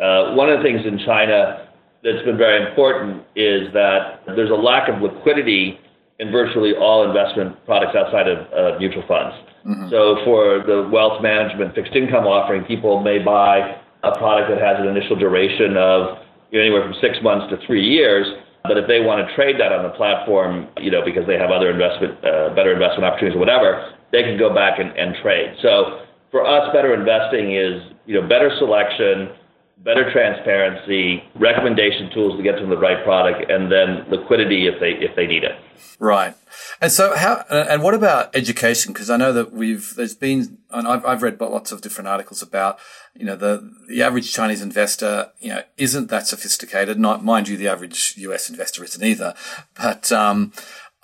Uh, 0.00 0.34
one 0.34 0.48
of 0.48 0.58
the 0.58 0.64
things 0.64 0.80
in 0.86 0.98
China 1.04 1.68
that's 2.02 2.24
been 2.24 2.38
very 2.38 2.66
important 2.68 3.22
is 3.36 3.72
that 3.72 4.20
there's 4.26 4.50
a 4.50 4.54
lack 4.54 4.88
of 4.88 5.00
liquidity 5.02 5.78
in 6.18 6.30
virtually 6.30 6.72
all 6.74 7.06
investment 7.06 7.56
products 7.66 7.96
outside 7.96 8.28
of 8.28 8.38
uh, 8.52 8.78
mutual 8.78 9.04
funds. 9.08 9.34
Mm-hmm. 9.66 9.88
So 9.90 10.24
for 10.24 10.62
the 10.66 10.88
wealth 10.92 11.22
management 11.22 11.74
fixed 11.74 11.94
income 11.94 12.24
offering, 12.24 12.64
people 12.64 13.00
may 13.00 13.18
buy 13.18 13.80
a 14.02 14.16
product 14.18 14.50
that 14.50 14.60
has 14.60 14.76
an 14.78 14.86
initial 14.86 15.16
duration 15.16 15.76
of 15.76 16.18
you 16.50 16.58
know, 16.58 16.64
anywhere 16.64 16.82
from 16.84 16.94
six 17.00 17.16
months 17.22 17.46
to 17.50 17.66
three 17.66 17.84
years. 17.84 18.26
But 18.64 18.78
if 18.78 18.88
they 18.88 19.00
want 19.00 19.20
to 19.20 19.28
trade 19.36 19.60
that 19.60 19.72
on 19.72 19.84
the 19.84 19.92
platform, 19.92 20.68
you 20.80 20.90
know, 20.90 21.04
because 21.04 21.26
they 21.26 21.36
have 21.36 21.50
other 21.52 21.68
investment, 21.68 22.16
uh, 22.24 22.48
better 22.56 22.72
investment 22.72 23.04
opportunities 23.04 23.36
or 23.36 23.40
whatever, 23.40 23.92
they 24.10 24.22
can 24.22 24.38
go 24.38 24.54
back 24.54 24.80
and, 24.80 24.88
and 24.96 25.14
trade. 25.20 25.52
So 25.60 26.00
for 26.30 26.46
us, 26.48 26.72
better 26.72 26.94
investing 26.96 27.52
is 27.52 27.92
you 28.06 28.18
know 28.18 28.26
better 28.26 28.50
selection, 28.58 29.36
better 29.78 30.10
transparency, 30.12 31.22
recommendation 31.34 32.10
tools 32.12 32.36
to 32.36 32.42
get 32.42 32.56
them 32.56 32.70
the 32.70 32.78
right 32.78 33.02
product, 33.04 33.50
and 33.50 33.70
then 33.70 34.04
liquidity 34.10 34.66
if 34.66 34.80
they 34.80 34.92
if 34.92 35.14
they 35.16 35.26
need 35.26 35.44
it. 35.44 35.52
Right. 35.98 36.34
And 36.80 36.90
so 36.90 37.16
how 37.16 37.44
and 37.50 37.82
what 37.82 37.94
about 37.94 38.34
education? 38.34 38.92
Because 38.92 39.10
I 39.10 39.16
know 39.16 39.32
that 39.32 39.52
we've 39.52 39.94
there's 39.96 40.14
been 40.14 40.58
and 40.70 40.88
I've 40.88 41.04
I've 41.04 41.22
read 41.22 41.40
lots 41.40 41.72
of 41.72 41.80
different 41.80 42.08
articles 42.08 42.42
about 42.42 42.78
you 43.14 43.24
know 43.24 43.36
the 43.36 43.72
the 43.88 44.02
average 44.02 44.32
Chinese 44.32 44.60
investor 44.60 45.30
you 45.38 45.50
know 45.50 45.62
isn't 45.76 46.10
that 46.10 46.26
sophisticated. 46.26 46.98
Not 46.98 47.24
mind 47.24 47.48
you, 47.48 47.56
the 47.56 47.68
average 47.68 48.14
US 48.18 48.50
investor 48.50 48.84
isn't 48.84 49.04
either, 49.04 49.34
but 49.74 50.10
um, 50.10 50.52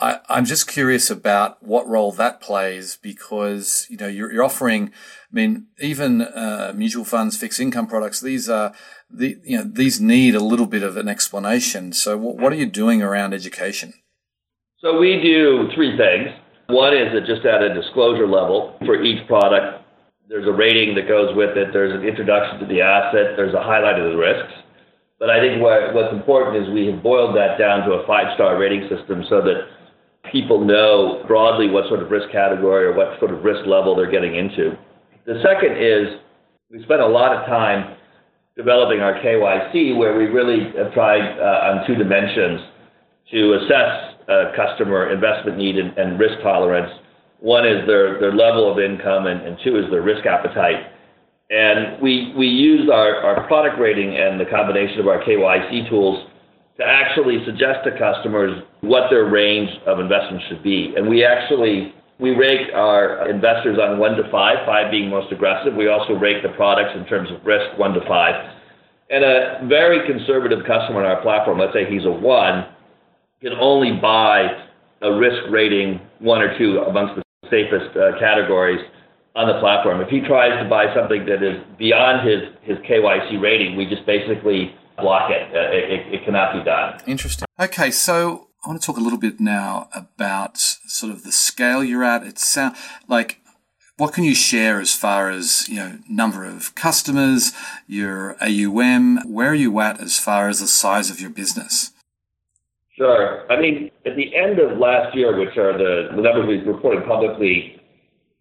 I, 0.00 0.20
I'm 0.28 0.44
just 0.44 0.66
curious 0.66 1.10
about 1.10 1.62
what 1.62 1.86
role 1.86 2.12
that 2.12 2.40
plays 2.40 2.98
because 3.02 3.86
you 3.90 3.96
know 3.96 4.08
you're, 4.08 4.32
you're 4.32 4.44
offering. 4.44 4.88
I 4.88 5.32
mean, 5.32 5.66
even 5.78 6.22
uh, 6.22 6.72
mutual 6.74 7.04
funds, 7.04 7.36
fixed 7.36 7.60
income 7.60 7.86
products. 7.86 8.20
These 8.20 8.48
are 8.48 8.72
the 9.10 9.38
you 9.44 9.58
know 9.58 9.64
these 9.64 10.00
need 10.00 10.34
a 10.34 10.40
little 10.40 10.66
bit 10.66 10.82
of 10.82 10.96
an 10.96 11.08
explanation. 11.08 11.92
So, 11.92 12.16
what, 12.16 12.36
what 12.36 12.52
are 12.52 12.56
you 12.56 12.66
doing 12.66 13.02
around 13.02 13.34
education? 13.34 13.94
So 14.80 14.98
we 14.98 15.20
do 15.20 15.68
three 15.74 15.96
things. 15.98 16.32
One 16.68 16.96
is 16.96 17.12
that 17.12 17.26
just 17.26 17.44
at 17.44 17.60
a 17.60 17.74
disclosure 17.74 18.26
level 18.26 18.78
for 18.86 19.02
each 19.02 19.26
product, 19.28 19.84
there's 20.28 20.48
a 20.48 20.52
rating 20.52 20.94
that 20.94 21.06
goes 21.06 21.36
with 21.36 21.52
it. 21.58 21.68
There's 21.72 21.92
an 21.92 22.06
introduction 22.06 22.60
to 22.60 22.66
the 22.66 22.80
asset. 22.80 23.36
There's 23.36 23.52
a 23.52 23.60
highlight 23.60 24.00
of 24.00 24.12
the 24.12 24.16
risks. 24.16 24.54
But 25.18 25.28
I 25.28 25.38
think 25.38 25.60
what, 25.60 25.92
what's 25.92 26.14
important 26.14 26.64
is 26.64 26.72
we 26.72 26.86
have 26.86 27.02
boiled 27.02 27.36
that 27.36 27.58
down 27.58 27.84
to 27.84 28.00
a 28.00 28.06
five-star 28.06 28.56
rating 28.56 28.88
system 28.88 29.20
so 29.28 29.42
that 29.42 29.68
people 30.30 30.64
know 30.64 31.24
broadly 31.26 31.68
what 31.68 31.88
sort 31.88 32.02
of 32.02 32.10
risk 32.10 32.30
category 32.30 32.84
or 32.84 32.94
what 32.94 33.18
sort 33.18 33.32
of 33.32 33.42
risk 33.44 33.66
level 33.66 33.96
they're 33.96 34.10
getting 34.10 34.36
into. 34.36 34.76
The 35.26 35.42
second 35.42 35.76
is 35.76 36.20
we 36.70 36.82
spent 36.84 37.00
a 37.00 37.06
lot 37.06 37.36
of 37.36 37.46
time 37.46 37.96
developing 38.56 39.00
our 39.00 39.14
KYC 39.14 39.96
where 39.96 40.16
we 40.16 40.24
really 40.26 40.72
have 40.76 40.92
tried 40.92 41.38
uh, 41.38 41.70
on 41.72 41.86
two 41.86 41.94
dimensions 41.94 42.60
to 43.30 43.54
assess 43.54 44.14
uh, 44.28 44.52
customer 44.56 45.12
investment 45.12 45.56
need 45.56 45.76
and, 45.78 45.96
and, 45.96 46.18
risk 46.18 46.40
tolerance. 46.42 46.90
One 47.40 47.66
is 47.66 47.86
their, 47.86 48.20
their 48.20 48.34
level 48.34 48.70
of 48.70 48.78
income, 48.78 49.26
and, 49.26 49.40
and 49.40 49.56
two 49.64 49.78
is 49.78 49.90
their 49.90 50.02
risk 50.02 50.26
appetite. 50.26 50.86
And 51.48 52.00
we, 52.00 52.32
we 52.36 52.46
use 52.46 52.88
our, 52.92 53.16
our 53.16 53.46
product 53.46 53.80
rating 53.80 54.16
and 54.16 54.38
the 54.38 54.44
combination 54.44 55.00
of 55.00 55.08
our 55.08 55.22
KYC 55.22 55.88
tools 55.88 56.28
to 56.80 56.86
actually 56.86 57.44
suggest 57.44 57.84
to 57.84 57.92
customers 57.98 58.62
what 58.80 59.10
their 59.10 59.28
range 59.28 59.68
of 59.86 60.00
investments 60.00 60.44
should 60.48 60.62
be. 60.62 60.94
And 60.96 61.08
we 61.08 61.24
actually 61.24 61.92
we 62.18 62.30
rate 62.30 62.72
our 62.74 63.30
investors 63.30 63.78
on 63.80 63.98
one 63.98 64.12
to 64.16 64.30
five, 64.30 64.58
five 64.66 64.90
being 64.90 65.08
most 65.08 65.32
aggressive. 65.32 65.74
We 65.74 65.88
also 65.88 66.14
rate 66.14 66.42
the 66.42 66.50
products 66.50 66.92
in 66.94 67.06
terms 67.06 67.30
of 67.30 67.44
risk, 67.46 67.78
one 67.78 67.92
to 67.94 68.00
five. 68.06 68.34
And 69.08 69.24
a 69.24 69.66
very 69.68 70.06
conservative 70.06 70.60
customer 70.66 71.04
on 71.04 71.06
our 71.06 71.20
platform, 71.22 71.58
let's 71.58 71.72
say 71.72 71.90
he's 71.90 72.04
a 72.04 72.10
one, 72.10 72.66
can 73.40 73.52
only 73.54 73.98
buy 74.00 74.48
a 75.02 75.12
risk 75.12 75.50
rating 75.50 76.00
one 76.18 76.42
or 76.42 76.56
two 76.58 76.78
amongst 76.86 77.16
the 77.16 77.22
safest 77.50 77.96
uh, 77.96 78.18
categories 78.20 78.80
on 79.34 79.48
the 79.48 79.58
platform. 79.60 80.00
If 80.00 80.08
he 80.08 80.20
tries 80.20 80.62
to 80.62 80.68
buy 80.68 80.94
something 80.94 81.24
that 81.24 81.42
is 81.42 81.60
beyond 81.78 82.28
his, 82.28 82.52
his 82.62 82.76
KYC 82.84 83.40
rating, 83.40 83.76
we 83.76 83.86
just 83.86 84.04
basically 84.04 84.74
block 85.00 85.30
it. 85.30 85.54
Uh, 85.54 85.70
it, 85.70 85.90
it. 85.90 86.14
It 86.14 86.24
cannot 86.24 86.54
be 86.54 86.64
done. 86.64 87.00
Interesting. 87.06 87.46
Okay, 87.58 87.90
so 87.90 88.48
I 88.64 88.68
want 88.68 88.80
to 88.80 88.86
talk 88.86 88.96
a 88.96 89.00
little 89.00 89.18
bit 89.18 89.40
now 89.40 89.88
about 89.94 90.58
sort 90.58 91.12
of 91.12 91.24
the 91.24 91.32
scale 91.32 91.82
you're 91.82 92.04
at. 92.04 92.22
It 92.22 92.38
sound 92.38 92.76
like 93.08 93.40
what 93.96 94.14
can 94.14 94.24
you 94.24 94.34
share 94.34 94.80
as 94.80 94.94
far 94.94 95.28
as 95.28 95.68
you 95.68 95.76
know 95.76 95.98
number 96.08 96.44
of 96.44 96.74
customers, 96.74 97.52
your 97.86 98.36
AUM? 98.40 99.30
Where 99.30 99.50
are 99.50 99.54
you 99.54 99.78
at 99.80 100.00
as 100.00 100.18
far 100.18 100.48
as 100.48 100.60
the 100.60 100.66
size 100.66 101.10
of 101.10 101.20
your 101.20 101.30
business? 101.30 101.92
Sure. 102.96 103.50
I 103.50 103.60
mean, 103.60 103.90
at 104.04 104.16
the 104.16 104.34
end 104.36 104.58
of 104.58 104.78
last 104.78 105.16
year, 105.16 105.38
which 105.38 105.56
are 105.56 105.72
the, 105.76 106.14
the 106.14 106.20
numbers 106.20 106.46
we've 106.46 106.66
reported 106.66 107.06
publicly, 107.06 107.80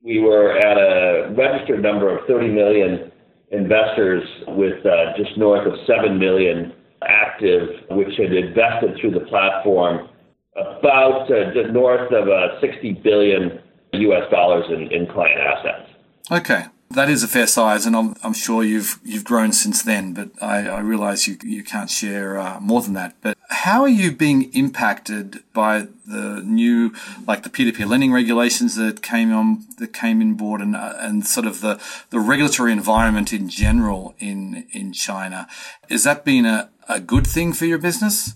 we 0.04 0.20
were 0.20 0.58
at 0.58 0.78
a 0.78 1.34
registered 1.34 1.82
number 1.82 2.18
of 2.18 2.26
30 2.28 2.50
million 2.50 3.09
investors 3.52 4.24
with 4.48 4.86
uh, 4.86 5.18
just 5.18 5.38
north 5.38 5.66
of 5.66 5.74
7 5.88 6.18
million 6.18 6.74
active, 7.08 7.70
which 7.92 8.16
had 8.18 8.34
invested 8.34 8.98
through 9.00 9.12
the 9.12 9.26
platform 9.28 10.10
about 10.56 11.32
uh, 11.32 11.72
north 11.72 12.12
of 12.12 12.28
uh, 12.28 12.60
60 12.60 12.94
billion 13.04 13.60
US 13.94 14.30
dollars 14.32 14.66
in, 14.70 14.92
in 14.92 15.08
client 15.08 15.40
assets. 15.40 15.90
Okay. 16.32 16.66
That 16.92 17.08
is 17.08 17.22
a 17.22 17.28
fair 17.28 17.46
size, 17.46 17.86
and 17.86 17.96
I'm, 17.96 18.16
I'm 18.24 18.34
sure 18.34 18.64
you've 18.64 19.00
you've 19.04 19.24
grown 19.24 19.52
since 19.52 19.84
then. 19.84 20.16
But 20.16 20.32
I, 20.42 20.68
I 20.68 20.80
realize 20.80 21.28
you 21.28 21.38
you 21.44 21.64
can't 21.64 21.90
share 21.90 22.40
uh, 22.40 22.60
more 22.60 22.82
than 22.82 22.94
that. 22.94 23.16
But 23.22 23.38
how 23.50 23.84
are 23.84 23.88
you 23.88 24.12
being 24.12 24.52
impacted 24.54 25.44
by 25.54 25.86
the 26.08 26.42
new, 26.44 26.92
like 27.28 27.44
the 27.44 27.52
peer-to-peer 27.52 27.86
lending 27.86 28.12
regulations 28.12 28.76
that 28.78 29.04
came 29.04 29.32
on 29.32 29.68
that 29.78 29.94
came 29.94 30.20
in 30.20 30.34
board, 30.34 30.62
and 30.62 30.76
uh, 30.76 30.96
and 30.98 31.28
sort 31.28 31.46
of 31.46 31.62
the 31.62 31.80
the 32.10 32.20
regulatory 32.20 32.72
environment 32.72 33.32
in 33.34 33.50
general 33.50 34.16
in 34.18 34.66
in 34.72 34.92
China? 34.92 35.48
Is 35.90 36.04
that 36.06 36.26
been 36.26 36.48
a, 36.48 36.72
a 36.88 37.00
good 37.00 37.28
thing 37.28 37.54
for 37.54 37.66
your 37.66 37.78
business? 37.78 38.34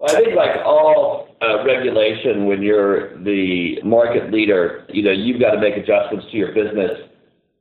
I 0.00 0.12
think, 0.12 0.36
like 0.36 0.64
all 0.64 1.26
uh, 1.42 1.64
regulation, 1.64 2.46
when 2.46 2.62
you're 2.62 3.18
the 3.24 3.82
market 3.82 4.30
leader, 4.30 4.86
you 4.90 5.02
know 5.02 5.10
you've 5.10 5.40
got 5.40 5.50
to 5.50 5.60
make 5.60 5.76
adjustments 5.76 6.26
to 6.30 6.36
your 6.36 6.52
business 6.52 7.10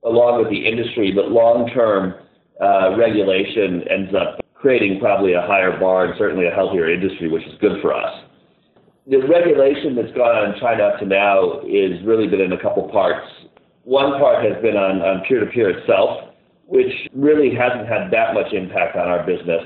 along 0.05 0.41
with 0.41 0.49
the 0.49 0.67
industry, 0.67 1.11
but 1.11 1.31
long-term 1.31 2.15
uh, 2.61 2.95
regulation 2.97 3.83
ends 3.89 4.13
up 4.13 4.39
creating 4.53 4.99
probably 4.99 5.33
a 5.33 5.41
higher 5.41 5.77
bar 5.79 6.05
and 6.05 6.13
certainly 6.17 6.47
a 6.47 6.51
healthier 6.51 6.91
industry, 6.91 7.29
which 7.29 7.43
is 7.43 7.53
good 7.59 7.81
for 7.81 7.93
us. 7.93 8.23
The 9.07 9.17
regulation 9.17 9.95
that's 9.95 10.15
gone 10.15 10.35
on 10.35 10.53
in 10.53 10.59
China 10.61 10.83
up 10.83 10.99
to 10.99 11.05
now 11.05 11.59
is 11.67 11.99
really 12.05 12.27
been 12.27 12.39
in 12.39 12.53
a 12.53 12.61
couple 12.61 12.87
parts. 12.87 13.27
One 13.83 14.17
part 14.19 14.45
has 14.45 14.61
been 14.61 14.77
on, 14.77 15.01
on 15.01 15.25
peer-to-peer 15.27 15.77
itself, 15.79 16.31
which 16.67 16.91
really 17.13 17.53
hasn't 17.53 17.87
had 17.87 18.11
that 18.11 18.33
much 18.33 18.53
impact 18.53 18.95
on 18.95 19.09
our 19.09 19.25
business. 19.25 19.61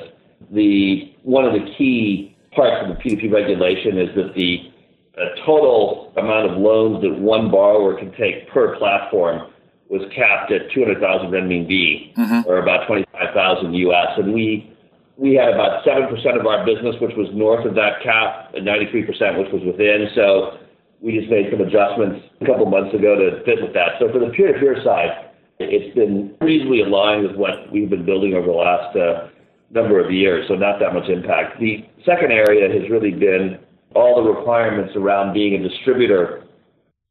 The 0.51 1.13
one 1.21 1.45
of 1.45 1.53
the 1.53 1.71
key 1.77 2.35
parts 2.55 2.81
of 2.81 2.97
the 2.97 3.01
P2P 3.03 3.31
regulation 3.31 3.99
is 3.99 4.09
that 4.15 4.33
the 4.35 4.71
uh, 5.17 5.45
total 5.45 6.13
amount 6.17 6.49
of 6.49 6.57
loans 6.57 7.03
that 7.03 7.13
one 7.13 7.51
borrower 7.51 7.97
can 7.97 8.11
take 8.17 8.49
per 8.49 8.75
platform 8.77 9.51
was 9.89 10.01
capped 10.15 10.51
at 10.51 10.71
200,000 10.73 11.31
renminbi, 11.31 12.13
mm-hmm. 12.15 12.47
or 12.47 12.59
about 12.59 12.87
25,000 12.87 13.73
US, 13.73 14.07
and 14.17 14.33
we 14.33 14.73
we 15.17 15.33
had 15.33 15.49
about 15.49 15.83
seven 15.83 16.05
percent 16.13 16.37
of 16.37 16.45
our 16.45 16.63
business 16.63 16.93
which 17.01 17.15
was 17.17 17.27
north 17.33 17.65
of 17.65 17.73
that 17.73 18.03
cap, 18.03 18.53
and 18.53 18.65
93 18.65 19.03
percent 19.03 19.37
which 19.39 19.51
was 19.51 19.63
within. 19.65 20.09
So 20.13 20.59
we 21.01 21.17
just 21.17 21.29
made 21.29 21.49
some 21.49 21.61
adjustments 21.61 22.25
a 22.41 22.45
couple 22.45 22.65
months 22.65 22.93
ago 22.93 23.15
to 23.17 23.43
fit 23.43 23.61
with 23.61 23.73
that. 23.73 23.97
So 23.99 24.11
for 24.11 24.19
the 24.19 24.29
peer-to-peer 24.29 24.81
side, 24.83 25.29
it's 25.59 25.93
been 25.95 26.35
reasonably 26.41 26.81
aligned 26.81 27.27
with 27.27 27.35
what 27.35 27.71
we've 27.71 27.89
been 27.89 28.05
building 28.05 28.33
over 28.33 28.47
the 28.47 28.53
last 28.53 28.95
uh, 28.95 29.29
number 29.69 30.03
of 30.03 30.11
years, 30.11 30.47
so 30.47 30.55
not 30.55 30.79
that 30.79 30.93
much 30.93 31.09
impact. 31.09 31.59
The 31.59 31.85
second 32.05 32.31
area 32.31 32.69
has 32.69 32.89
really 32.89 33.11
been 33.11 33.59
all 33.95 34.23
the 34.23 34.29
requirements 34.29 34.93
around 34.95 35.33
being 35.33 35.53
a 35.53 35.69
distributor 35.69 36.43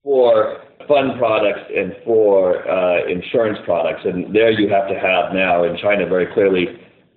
for 0.03 0.63
fund 0.89 1.19
products 1.19 1.71
and 1.75 1.95
for 2.05 2.69
uh, 2.69 3.07
insurance 3.07 3.59
products. 3.65 4.03
And 4.05 4.35
there 4.35 4.51
you 4.51 4.69
have 4.69 4.89
to 4.89 4.95
have 4.95 5.33
now 5.33 5.65
in 5.65 5.77
China 5.79 6.07
very 6.07 6.33
clearly 6.33 6.67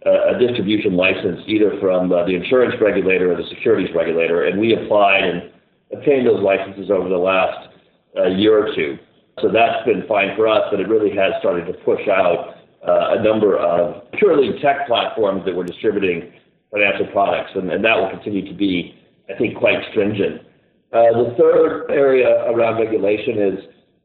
uh, 0.06 0.36
a 0.36 0.40
distribution 0.40 0.96
license 0.96 1.42
either 1.48 1.78
from 1.80 2.12
uh, 2.12 2.26
the 2.26 2.36
insurance 2.36 2.76
regulator 2.82 3.32
or 3.32 3.36
the 3.36 3.48
securities 3.50 3.94
regulator. 3.94 4.46
And 4.46 4.60
we 4.60 4.74
applied 4.74 5.24
and 5.24 5.52
obtained 5.92 6.28
those 6.28 6.42
licenses 6.42 6.90
over 6.90 7.10
the 7.10 7.18
last 7.18 7.70
uh, 8.18 8.28
year 8.28 8.58
or 8.58 8.76
two. 8.76 8.98
So 9.42 9.50
that's 9.52 9.86
been 9.86 10.06
fine 10.08 10.36
for 10.36 10.48
us, 10.48 10.64
but 10.72 10.80
it 10.80 10.88
really 10.88 11.16
has 11.16 11.34
started 11.40 11.66
to 11.68 11.74
push 11.86 12.08
out 12.08 12.56
uh, 12.88 13.20
a 13.20 13.24
number 13.24 13.58
of 13.58 14.10
purely 14.14 14.60
tech 14.62 14.88
platforms 14.88 15.44
that 15.46 15.56
were 15.56 15.64
distributing 15.64 16.34
financial 16.72 17.08
products. 17.08 17.52
And, 17.56 17.72
and 17.72 17.84
that 17.84 17.96
will 17.96 18.10
continue 18.10 18.48
to 18.48 18.56
be, 18.56 18.96
I 19.30 19.38
think, 19.38 19.58
quite 19.58 19.80
stringent. 19.92 20.42
Uh, 20.92 21.14
the 21.14 21.36
third 21.38 21.92
area 21.92 22.50
around 22.50 22.82
regulation 22.82 23.38
is 23.38 23.60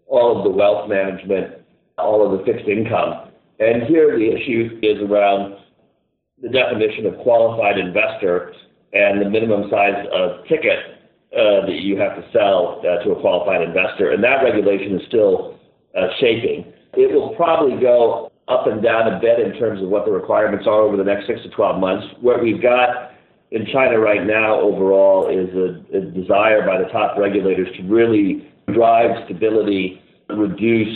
all 0.07 0.37
of 0.37 0.45
the 0.45 0.51
wealth 0.51 0.89
management, 0.89 1.65
all 1.97 2.21
of 2.25 2.39
the 2.39 2.45
fixed 2.45 2.69
income. 2.69 3.31
And 3.59 3.85
here 3.85 4.19
the 4.19 4.29
issue 4.29 4.79
is 4.83 5.01
around 5.09 5.57
the 6.43 6.51
definition 6.51 7.07
of 7.07 7.17
qualified 7.23 7.79
investor 7.79 8.53
and 8.93 9.21
the 9.21 9.31
minimum 9.31 9.71
size 9.71 10.07
of 10.13 10.47
ticket 10.47 11.01
uh, 11.33 11.65
that 11.67 11.81
you 11.81 11.97
have 11.99 12.17
to 12.17 12.25
sell 12.33 12.81
uh, 12.81 13.03
to 13.03 13.13
a 13.13 13.21
qualified 13.21 13.63
investor. 13.63 14.13
And 14.13 14.23
that 14.23 14.43
regulation 14.45 15.01
is 15.01 15.07
still 15.09 15.59
uh, 15.97 16.09
shaping. 16.21 16.73
It 16.95 17.13
will 17.13 17.35
probably 17.35 17.81
go 17.81 18.31
up 18.47 18.67
and 18.67 18.83
down 18.83 19.13
a 19.13 19.19
bit 19.21 19.41
in 19.41 19.59
terms 19.59 19.83
of 19.83 19.89
what 19.89 20.05
the 20.05 20.13
requirements 20.13 20.67
are 20.67 20.83
over 20.83 20.97
the 20.97 21.05
next 21.05 21.27
six 21.27 21.41
to 21.43 21.49
12 21.51 21.81
months. 21.81 22.07
What 22.21 22.43
we've 22.43 22.63
got 22.63 23.14
in 23.55 23.65
China 23.73 24.01
right 24.01 24.27
now 24.27 24.61
overall 24.61 25.31
is 25.31 25.47
a, 25.55 25.79
a 25.97 26.01
desire 26.11 26.67
by 26.67 26.83
the 26.83 26.91
top 26.91 27.17
regulators 27.17 27.69
to 27.77 27.83
really 27.85 28.51
drive 28.75 29.11
stability, 29.27 30.03
reduce 30.29 30.91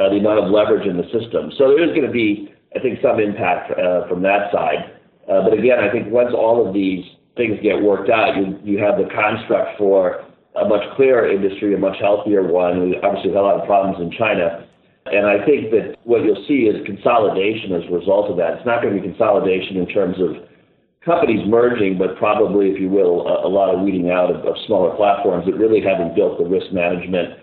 uh, 0.00 0.10
the 0.10 0.18
amount 0.18 0.42
of 0.42 0.50
leverage 0.50 0.84
in 0.84 0.96
the 0.96 1.06
system. 1.14 1.54
So 1.56 1.70
there 1.70 1.86
is 1.86 1.94
going 1.94 2.06
to 2.06 2.12
be, 2.12 2.50
I 2.74 2.80
think, 2.80 2.98
some 3.00 3.20
impact 3.20 3.70
uh, 3.78 4.08
from 4.08 4.20
that 4.22 4.50
side. 4.50 4.98
Uh, 5.30 5.46
but 5.46 5.54
again, 5.54 5.78
I 5.78 5.92
think 5.92 6.10
once 6.10 6.34
all 6.34 6.66
of 6.66 6.74
these 6.74 7.06
things 7.36 7.62
get 7.62 7.80
worked 7.80 8.10
out, 8.10 8.34
you, 8.34 8.58
you 8.64 8.82
have 8.82 8.98
the 8.98 9.06
construct 9.14 9.78
for 9.78 10.26
a 10.58 10.66
much 10.66 10.82
clearer 10.96 11.30
industry, 11.30 11.72
a 11.72 11.78
much 11.78 11.96
healthier 12.00 12.42
one. 12.42 12.82
We 12.82 12.98
obviously 12.98 13.30
have 13.30 13.38
a 13.38 13.46
lot 13.46 13.60
of 13.60 13.66
problems 13.66 14.02
in 14.02 14.10
China. 14.18 14.66
And 15.06 15.26
I 15.26 15.38
think 15.46 15.70
that 15.70 16.02
what 16.02 16.24
you'll 16.24 16.44
see 16.48 16.66
is 16.66 16.84
consolidation 16.84 17.72
as 17.78 17.86
a 17.86 17.94
result 17.94 18.28
of 18.28 18.36
that. 18.38 18.58
It's 18.58 18.66
not 18.66 18.82
going 18.82 18.96
to 18.96 19.00
be 19.00 19.06
consolidation 19.06 19.76
in 19.76 19.86
terms 19.86 20.18
of 20.18 20.50
companies 21.04 21.46
merging, 21.48 21.98
but 21.98 22.16
probably, 22.16 22.70
if 22.70 22.80
you 22.80 22.88
will, 22.88 23.26
a, 23.26 23.46
a 23.46 23.50
lot 23.50 23.74
of 23.74 23.82
weeding 23.82 24.10
out 24.10 24.30
of, 24.30 24.44
of 24.44 24.54
smaller 24.66 24.94
platforms 24.96 25.46
that 25.46 25.56
really 25.56 25.80
haven't 25.80 26.14
built 26.14 26.38
the 26.38 26.44
risk 26.44 26.72
management 26.72 27.38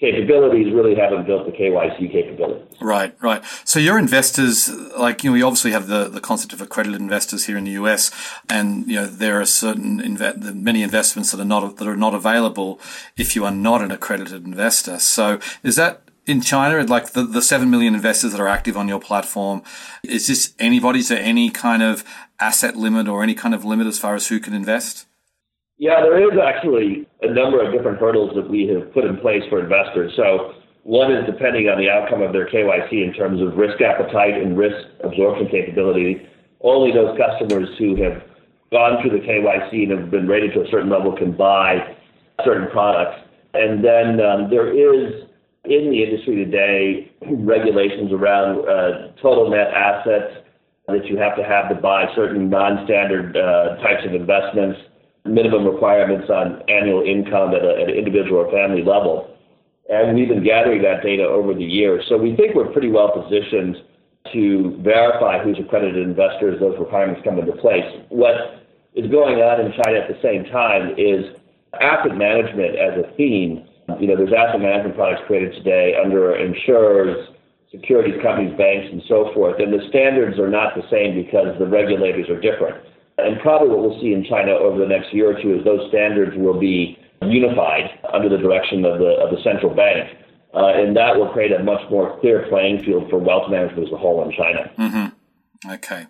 capabilities 0.00 0.72
really 0.72 0.94
haven't 0.94 1.26
built 1.26 1.44
the 1.44 1.52
KYC 1.52 2.10
capabilities. 2.10 2.66
Right, 2.80 3.14
right. 3.20 3.44
So 3.64 3.78
your 3.78 3.98
investors, 3.98 4.70
like 4.98 5.22
you 5.22 5.30
know, 5.30 5.34
we 5.34 5.42
obviously 5.42 5.72
have 5.72 5.88
the, 5.88 6.08
the 6.08 6.20
concept 6.20 6.54
of 6.54 6.60
accredited 6.62 7.00
investors 7.00 7.46
here 7.46 7.58
in 7.58 7.64
the 7.64 7.72
US, 7.72 8.10
and 8.48 8.86
you 8.88 8.94
know 8.94 9.06
there 9.06 9.40
are 9.40 9.44
certain 9.44 10.00
inve- 10.00 10.54
many 10.54 10.82
investments 10.82 11.30
that 11.32 11.40
are 11.40 11.44
not 11.44 11.76
that 11.76 11.86
are 11.86 11.96
not 11.96 12.14
available 12.14 12.80
if 13.16 13.36
you 13.36 13.44
are 13.44 13.52
not 13.52 13.82
an 13.82 13.90
accredited 13.90 14.46
investor. 14.46 14.98
So 14.98 15.38
is 15.62 15.76
that 15.76 16.02
in 16.26 16.40
China, 16.40 16.82
like 16.84 17.12
the, 17.12 17.24
the 17.24 17.42
7 17.42 17.68
million 17.68 17.94
investors 17.94 18.32
that 18.32 18.40
are 18.40 18.46
active 18.46 18.76
on 18.76 18.86
your 18.86 19.00
platform, 19.00 19.62
is 20.04 20.28
this 20.28 20.54
anybody? 20.58 21.00
Is 21.00 21.08
there 21.08 21.18
any 21.18 21.50
kind 21.50 21.82
of 21.82 22.04
asset 22.40 22.76
limit 22.76 23.08
or 23.08 23.22
any 23.22 23.34
kind 23.34 23.54
of 23.54 23.64
limit 23.64 23.86
as 23.86 23.98
far 23.98 24.14
as 24.14 24.28
who 24.28 24.40
can 24.40 24.54
invest? 24.54 25.06
Yeah, 25.78 26.02
there 26.02 26.20
is 26.20 26.38
actually 26.38 27.06
a 27.22 27.32
number 27.32 27.64
of 27.64 27.72
different 27.72 27.98
hurdles 27.98 28.32
that 28.34 28.48
we 28.50 28.66
have 28.68 28.92
put 28.92 29.04
in 29.04 29.16
place 29.16 29.42
for 29.48 29.60
investors. 29.60 30.12
So 30.14 30.52
one 30.82 31.12
is 31.12 31.24
depending 31.26 31.68
on 31.68 31.78
the 31.78 31.88
outcome 31.88 32.22
of 32.22 32.32
their 32.32 32.48
KYC 32.48 33.04
in 33.04 33.12
terms 33.12 33.40
of 33.40 33.56
risk 33.56 33.80
appetite 33.80 34.34
and 34.34 34.58
risk 34.58 34.76
absorption 35.04 35.48
capability. 35.48 36.26
Only 36.60 36.92
those 36.92 37.16
customers 37.16 37.68
who 37.78 37.96
have 38.02 38.22
gone 38.70 39.00
through 39.00 39.18
the 39.18 39.24
KYC 39.24 39.88
and 39.88 39.98
have 39.98 40.10
been 40.10 40.28
rated 40.28 40.52
to 40.54 40.62
a 40.62 40.70
certain 40.70 40.90
level 40.90 41.16
can 41.16 41.32
buy 41.32 41.96
certain 42.44 42.68
products. 42.70 43.20
And 43.54 43.84
then 43.84 44.20
um, 44.20 44.50
there 44.50 44.68
is 44.68 45.24
in 45.64 45.90
the 45.90 46.02
industry 46.02 46.44
today 46.44 47.10
regulations 47.22 48.12
around 48.12 48.68
uh, 48.68 49.12
total 49.20 49.50
net 49.50 49.68
assets 49.74 50.39
that 50.92 51.06
you 51.06 51.16
have 51.18 51.36
to 51.36 51.44
have 51.44 51.68
to 51.68 51.74
buy 51.74 52.06
certain 52.14 52.48
non-standard 52.48 53.36
uh, 53.36 53.76
types 53.82 54.04
of 54.06 54.14
investments, 54.14 54.78
minimum 55.24 55.66
requirements 55.66 56.28
on 56.30 56.62
annual 56.68 57.02
income 57.02 57.54
at, 57.54 57.64
a, 57.64 57.82
at 57.82 57.88
an 57.88 57.94
individual 57.94 58.38
or 58.38 58.50
family 58.50 58.82
level. 58.82 59.36
And 59.88 60.14
we've 60.14 60.28
been 60.28 60.44
gathering 60.44 60.82
that 60.82 61.02
data 61.02 61.24
over 61.24 61.52
the 61.52 61.64
years. 61.64 62.04
So 62.08 62.16
we 62.16 62.36
think 62.36 62.54
we're 62.54 62.72
pretty 62.72 62.90
well 62.90 63.10
positioned 63.10 63.76
to 64.32 64.78
verify 64.82 65.42
who's 65.42 65.58
accredited 65.58 66.06
investors, 66.06 66.60
those 66.60 66.78
requirements 66.78 67.22
come 67.24 67.38
into 67.38 67.52
place. 67.52 67.84
What 68.10 68.62
is 68.94 69.10
going 69.10 69.36
on 69.36 69.64
in 69.64 69.72
China 69.82 69.98
at 69.98 70.08
the 70.08 70.18
same 70.22 70.44
time 70.52 70.94
is 70.98 71.24
asset 71.80 72.16
management 72.16 72.76
as 72.76 72.98
a 73.02 73.16
theme. 73.16 73.66
You 73.98 74.08
know, 74.08 74.16
there's 74.16 74.32
asset 74.32 74.60
management 74.60 74.94
products 74.94 75.22
created 75.26 75.54
today 75.54 75.94
under 76.02 76.36
insurers, 76.36 77.28
securities 77.70 78.20
companies, 78.22 78.56
banks, 78.58 78.88
and 78.90 79.02
so 79.08 79.30
forth. 79.32 79.60
And 79.60 79.72
the 79.72 79.86
standards 79.88 80.38
are 80.38 80.50
not 80.50 80.74
the 80.74 80.82
same 80.90 81.14
because 81.14 81.58
the 81.58 81.66
regulators 81.66 82.28
are 82.28 82.40
different. 82.40 82.76
And 83.18 83.38
probably 83.40 83.68
what 83.68 83.80
we'll 83.80 84.00
see 84.00 84.12
in 84.12 84.24
China 84.24 84.52
over 84.52 84.78
the 84.78 84.86
next 84.86 85.12
year 85.12 85.36
or 85.36 85.40
two 85.40 85.58
is 85.58 85.64
those 85.64 85.88
standards 85.88 86.36
will 86.36 86.58
be 86.58 86.98
unified 87.22 87.90
under 88.12 88.28
the 88.28 88.38
direction 88.38 88.84
of 88.84 88.98
the, 88.98 89.20
of 89.20 89.30
the 89.30 89.42
central 89.42 89.74
bank. 89.74 90.16
Uh, 90.54 90.72
and 90.74 90.96
that 90.96 91.16
will 91.16 91.28
create 91.28 91.52
a 91.52 91.62
much 91.62 91.82
more 91.90 92.18
clear 92.20 92.46
playing 92.48 92.82
field 92.82 93.08
for 93.08 93.18
wealth 93.18 93.50
management 93.50 93.86
as 93.86 93.92
a 93.92 93.96
whole 93.96 94.24
in 94.24 94.32
China. 94.32 94.70
Mm-hmm. 94.76 95.72
Okay. 95.72 96.06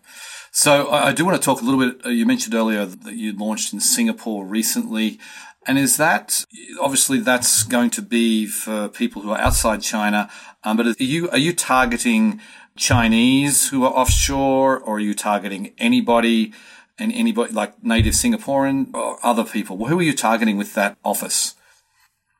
So 0.52 0.90
I 0.90 1.12
do 1.12 1.24
want 1.24 1.40
to 1.40 1.44
talk 1.44 1.60
a 1.60 1.64
little 1.64 1.80
bit. 1.80 2.06
Uh, 2.06 2.08
you 2.08 2.24
mentioned 2.24 2.54
earlier 2.54 2.86
that 2.86 3.14
you 3.14 3.36
launched 3.36 3.72
in 3.72 3.80
Singapore 3.80 4.44
recently. 4.46 5.18
And 5.66 5.78
is 5.78 5.98
that 5.98 6.44
obviously 6.80 7.20
that's 7.20 7.62
going 7.64 7.90
to 7.90 8.02
be 8.02 8.46
for 8.46 8.88
people 8.88 9.22
who 9.22 9.30
are 9.30 9.38
outside 9.38 9.82
China? 9.82 10.30
Um, 10.64 10.76
but 10.76 10.86
are 10.86 10.94
you 10.98 11.30
are 11.30 11.38
you 11.38 11.52
targeting 11.52 12.40
Chinese 12.76 13.68
who 13.68 13.84
are 13.84 13.92
offshore, 13.92 14.78
or 14.78 14.96
are 14.96 15.00
you 15.00 15.14
targeting 15.14 15.74
anybody 15.78 16.52
and 16.98 17.12
anybody 17.12 17.52
like 17.52 17.82
native 17.84 18.14
Singaporean 18.14 18.94
or 18.94 19.18
other 19.24 19.44
people? 19.44 19.76
Who 19.86 19.98
are 19.98 20.02
you 20.02 20.14
targeting 20.14 20.56
with 20.56 20.74
that 20.74 20.96
office? 21.04 21.54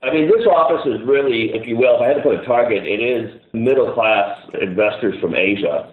I 0.02 0.11
mean, 0.14 0.28
this 0.28 0.46
office 0.46 0.87
is 0.87 1.06
really, 1.06 1.52
if 1.52 1.68
you 1.68 1.76
will, 1.76 1.96
if 1.96 2.00
I 2.00 2.09
had 2.09 2.16
to 2.16 2.22
put 2.22 2.40
a 2.40 2.44
target, 2.46 2.87
it 2.87 3.04
is 3.04 3.38
middle 3.52 3.92
class 3.92 4.38
investors 4.61 5.14
from 5.20 5.35
Asia. 5.35 5.92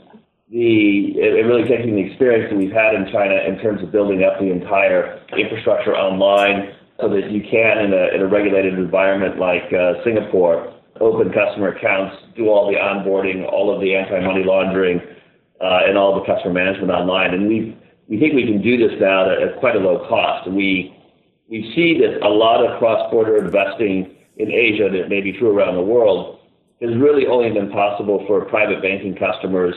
The 0.50 1.12
it 1.20 1.44
really 1.44 1.68
taking 1.68 1.96
the 1.96 2.08
experience 2.08 2.50
that 2.50 2.58
we've 2.58 2.72
had 2.72 2.96
in 2.96 3.12
China 3.12 3.36
in 3.36 3.60
terms 3.60 3.84
of 3.84 3.92
building 3.92 4.24
up 4.24 4.40
the 4.40 4.50
entire 4.50 5.20
infrastructure 5.38 5.94
online, 5.94 6.72
so 7.00 7.10
that 7.10 7.32
you 7.32 7.42
can, 7.42 7.78
in 7.78 7.94
a 7.94 8.16
in 8.16 8.22
a 8.22 8.28
regulated 8.28 8.74
environment 8.74 9.38
like 9.40 9.72
uh, 9.74 10.04
Singapore, 10.04 10.74
open 11.00 11.32
customer 11.32 11.70
accounts, 11.70 12.16
do 12.36 12.48
all 12.48 12.72
the 12.72 12.78
onboarding, 12.78 13.46
all 13.52 13.74
of 13.74 13.82
the 13.82 13.96
anti-money 13.96 14.44
laundering, 14.44 15.00
uh, 15.62 15.88
and 15.88 15.98
all 15.98 16.20
the 16.20 16.26
customer 16.26 16.54
management 16.54 16.92
online. 16.92 17.34
And 17.34 17.48
we 17.48 17.78
we 18.08 18.20
think 18.20 18.34
we 18.34 18.46
can 18.46 18.62
do 18.62 18.78
this 18.78 18.98
now 19.00 19.30
at, 19.32 19.42
at 19.42 19.60
quite 19.60 19.76
a 19.76 19.80
low 19.80 20.08
cost. 20.10 20.50
We 20.50 20.96
we 21.50 21.72
see 21.76 22.00
that 22.02 22.26
a 22.26 22.30
lot 22.30 22.66
of 22.66 22.80
cross-border 22.80 23.38
investing 23.38 24.16
in 24.38 24.52
Asia, 24.52 24.90
that 24.92 25.10
may 25.10 25.22
be 25.22 25.34
true 25.34 25.56
around 25.58 25.76
the 25.76 25.82
world, 25.82 26.40
has 26.82 26.92
really 26.98 27.26
only 27.26 27.52
been 27.52 27.72
possible 27.72 28.24
for 28.28 28.46
private 28.46 28.82
banking 28.82 29.16
customers. 29.16 29.74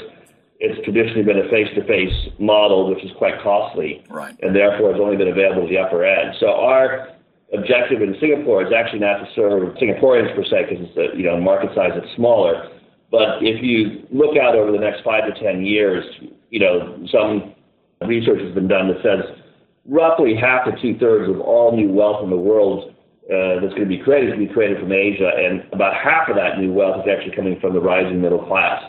It's 0.61 0.77
traditionally 0.85 1.23
been 1.23 1.39
a 1.39 1.49
face-to-face 1.49 2.37
model, 2.39 2.91
which 2.91 3.03
is 3.03 3.11
quite 3.17 3.41
costly, 3.43 4.05
right. 4.11 4.37
and 4.43 4.55
therefore 4.55 4.93
has 4.93 5.01
only 5.01 5.17
been 5.17 5.29
available 5.29 5.65
at 5.65 5.71
the 5.71 5.79
upper 5.79 6.05
end. 6.05 6.37
So 6.39 6.53
our 6.53 7.09
objective 7.57 8.03
in 8.03 8.15
Singapore 8.21 8.67
is 8.67 8.73
actually 8.73 9.01
not 9.01 9.25
to 9.25 9.29
serve 9.35 9.75
Singaporeans 9.77 10.35
per 10.37 10.45
se, 10.45 10.67
because 10.69 10.87
it's 10.95 11.17
you 11.17 11.25
know 11.25 11.41
market 11.41 11.71
size 11.75 11.93
is 11.97 12.05
smaller. 12.15 12.69
But 13.11 13.43
if 13.43 13.63
you 13.65 14.07
look 14.13 14.37
out 14.37 14.55
over 14.55 14.71
the 14.71 14.79
next 14.79 15.03
five 15.03 15.25
to 15.27 15.35
ten 15.43 15.65
years, 15.65 16.05
you 16.51 16.61
know 16.61 17.05
some 17.11 17.55
research 18.07 18.41
has 18.43 18.55
been 18.55 18.69
done 18.69 18.89
that 18.89 19.03
says 19.03 19.25
roughly 19.87 20.37
half 20.37 20.67
to 20.67 20.73
two 20.81 20.99
thirds 20.99 21.29
of 21.29 21.41
all 21.41 21.75
new 21.75 21.91
wealth 21.91 22.23
in 22.23 22.31
the 22.31 22.37
world 22.37 22.95
uh, 23.33 23.61
that's 23.61 23.75
going 23.75 23.89
to 23.89 23.97
be 23.97 23.99
created 23.99 24.29
is 24.29 24.35
going 24.35 24.47
to 24.47 24.49
be 24.49 24.53
created 24.53 24.79
from 24.79 24.93
Asia, 24.93 25.31
and 25.37 25.65
about 25.73 25.95
half 25.95 26.29
of 26.29 26.37
that 26.37 26.59
new 26.59 26.73
wealth 26.73 27.07
is 27.07 27.11
actually 27.11 27.35
coming 27.35 27.59
from 27.61 27.73
the 27.73 27.81
rising 27.81 28.21
middle 28.21 28.45
class. 28.47 28.83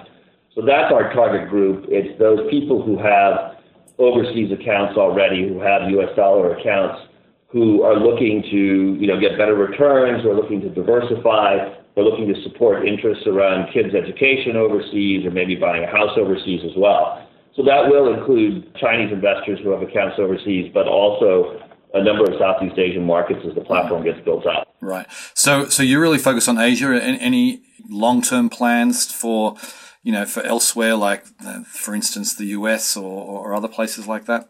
So 0.56 0.62
that's 0.66 0.92
our 0.92 1.14
target 1.14 1.50
group. 1.50 1.86
It's 1.88 2.18
those 2.20 2.40
people 2.50 2.82
who 2.82 2.98
have 2.98 3.58
overseas 3.98 4.52
accounts 4.52 4.98
already, 4.98 5.48
who 5.48 5.60
have 5.60 5.90
U.S. 5.92 6.10
dollar 6.16 6.56
accounts, 6.58 7.08
who 7.48 7.84
are 7.84 7.96
looking 7.96 8.42
to 8.52 8.98
you 9.00 9.08
know 9.08 9.20
get 9.20 9.38
better 9.38 9.56
returns, 9.56 10.24
who 10.24 10.32
are 10.32 10.36
looking 10.36 10.62
to 10.62 10.70
diversify, 10.70 11.72
who 11.96 12.02
are 12.02 12.04
looking 12.04 12.28
to 12.34 12.42
support 12.44 12.88
interests 12.88 13.28
around 13.28 13.72
kids' 13.72 13.96
education 13.96 14.56
overseas, 14.56 15.26
or 15.26 15.32
maybe 15.32 15.56
buying 15.56 15.84
a 15.84 15.92
house 15.92 16.18
overseas 16.18 16.62
as 16.66 16.76
well. 16.76 17.28
So 17.56 17.64
that 17.64 17.90
will 17.90 18.14
include 18.14 18.76
Chinese 18.76 19.12
investors 19.12 19.60
who 19.64 19.72
have 19.72 19.82
accounts 19.82 20.16
overseas, 20.18 20.72
but 20.74 20.88
also 20.88 21.60
a 21.94 22.04
number 22.04 22.24
of 22.24 22.40
Southeast 22.40 22.78
Asian 22.78 23.04
markets 23.04 23.42
as 23.48 23.54
the 23.56 23.62
platform 23.62 24.04
gets 24.04 24.24
built 24.24 24.48
out. 24.48 24.68
Right. 24.80 25.06
So, 25.34 25.68
so 25.68 25.84
you 25.84 26.00
really 26.00 26.18
focus 26.18 26.48
on 26.48 26.58
Asia. 26.58 26.88
Any 27.04 27.62
long-term 27.90 28.50
plans 28.50 29.12
for, 29.12 29.56
you 30.04 30.12
know, 30.12 30.26
for 30.26 30.44
elsewhere, 30.44 30.96
like 30.96 31.26
uh, 31.46 31.64
for 31.64 31.94
instance, 31.94 32.36
the 32.36 32.46
US 32.48 32.98
or, 32.98 33.04
or 33.04 33.54
other 33.54 33.68
places 33.68 34.08
like 34.08 34.26
that? 34.26 34.50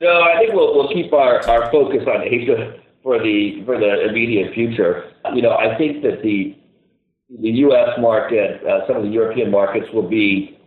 No, 0.00 0.22
I 0.22 0.38
think 0.38 0.54
we'll 0.54 0.74
we'll 0.74 0.92
keep 0.92 1.12
our, 1.12 1.46
our 1.48 1.70
focus 1.70 2.06
on 2.06 2.22
Asia 2.22 2.80
for 3.02 3.18
the 3.18 3.62
for 3.64 3.78
the 3.78 4.08
immediate 4.08 4.54
future. 4.54 5.12
You 5.34 5.42
know, 5.42 5.56
I 5.56 5.76
think 5.76 6.02
that 6.02 6.22
the 6.22 6.56
the 7.40 7.50
U.S. 7.68 7.90
market, 8.00 8.64
uh, 8.66 8.86
some 8.86 8.96
of 8.96 9.02
the 9.02 9.08
European 9.08 9.50
markets 9.50 9.86
will 9.92 10.08
be 10.08 10.58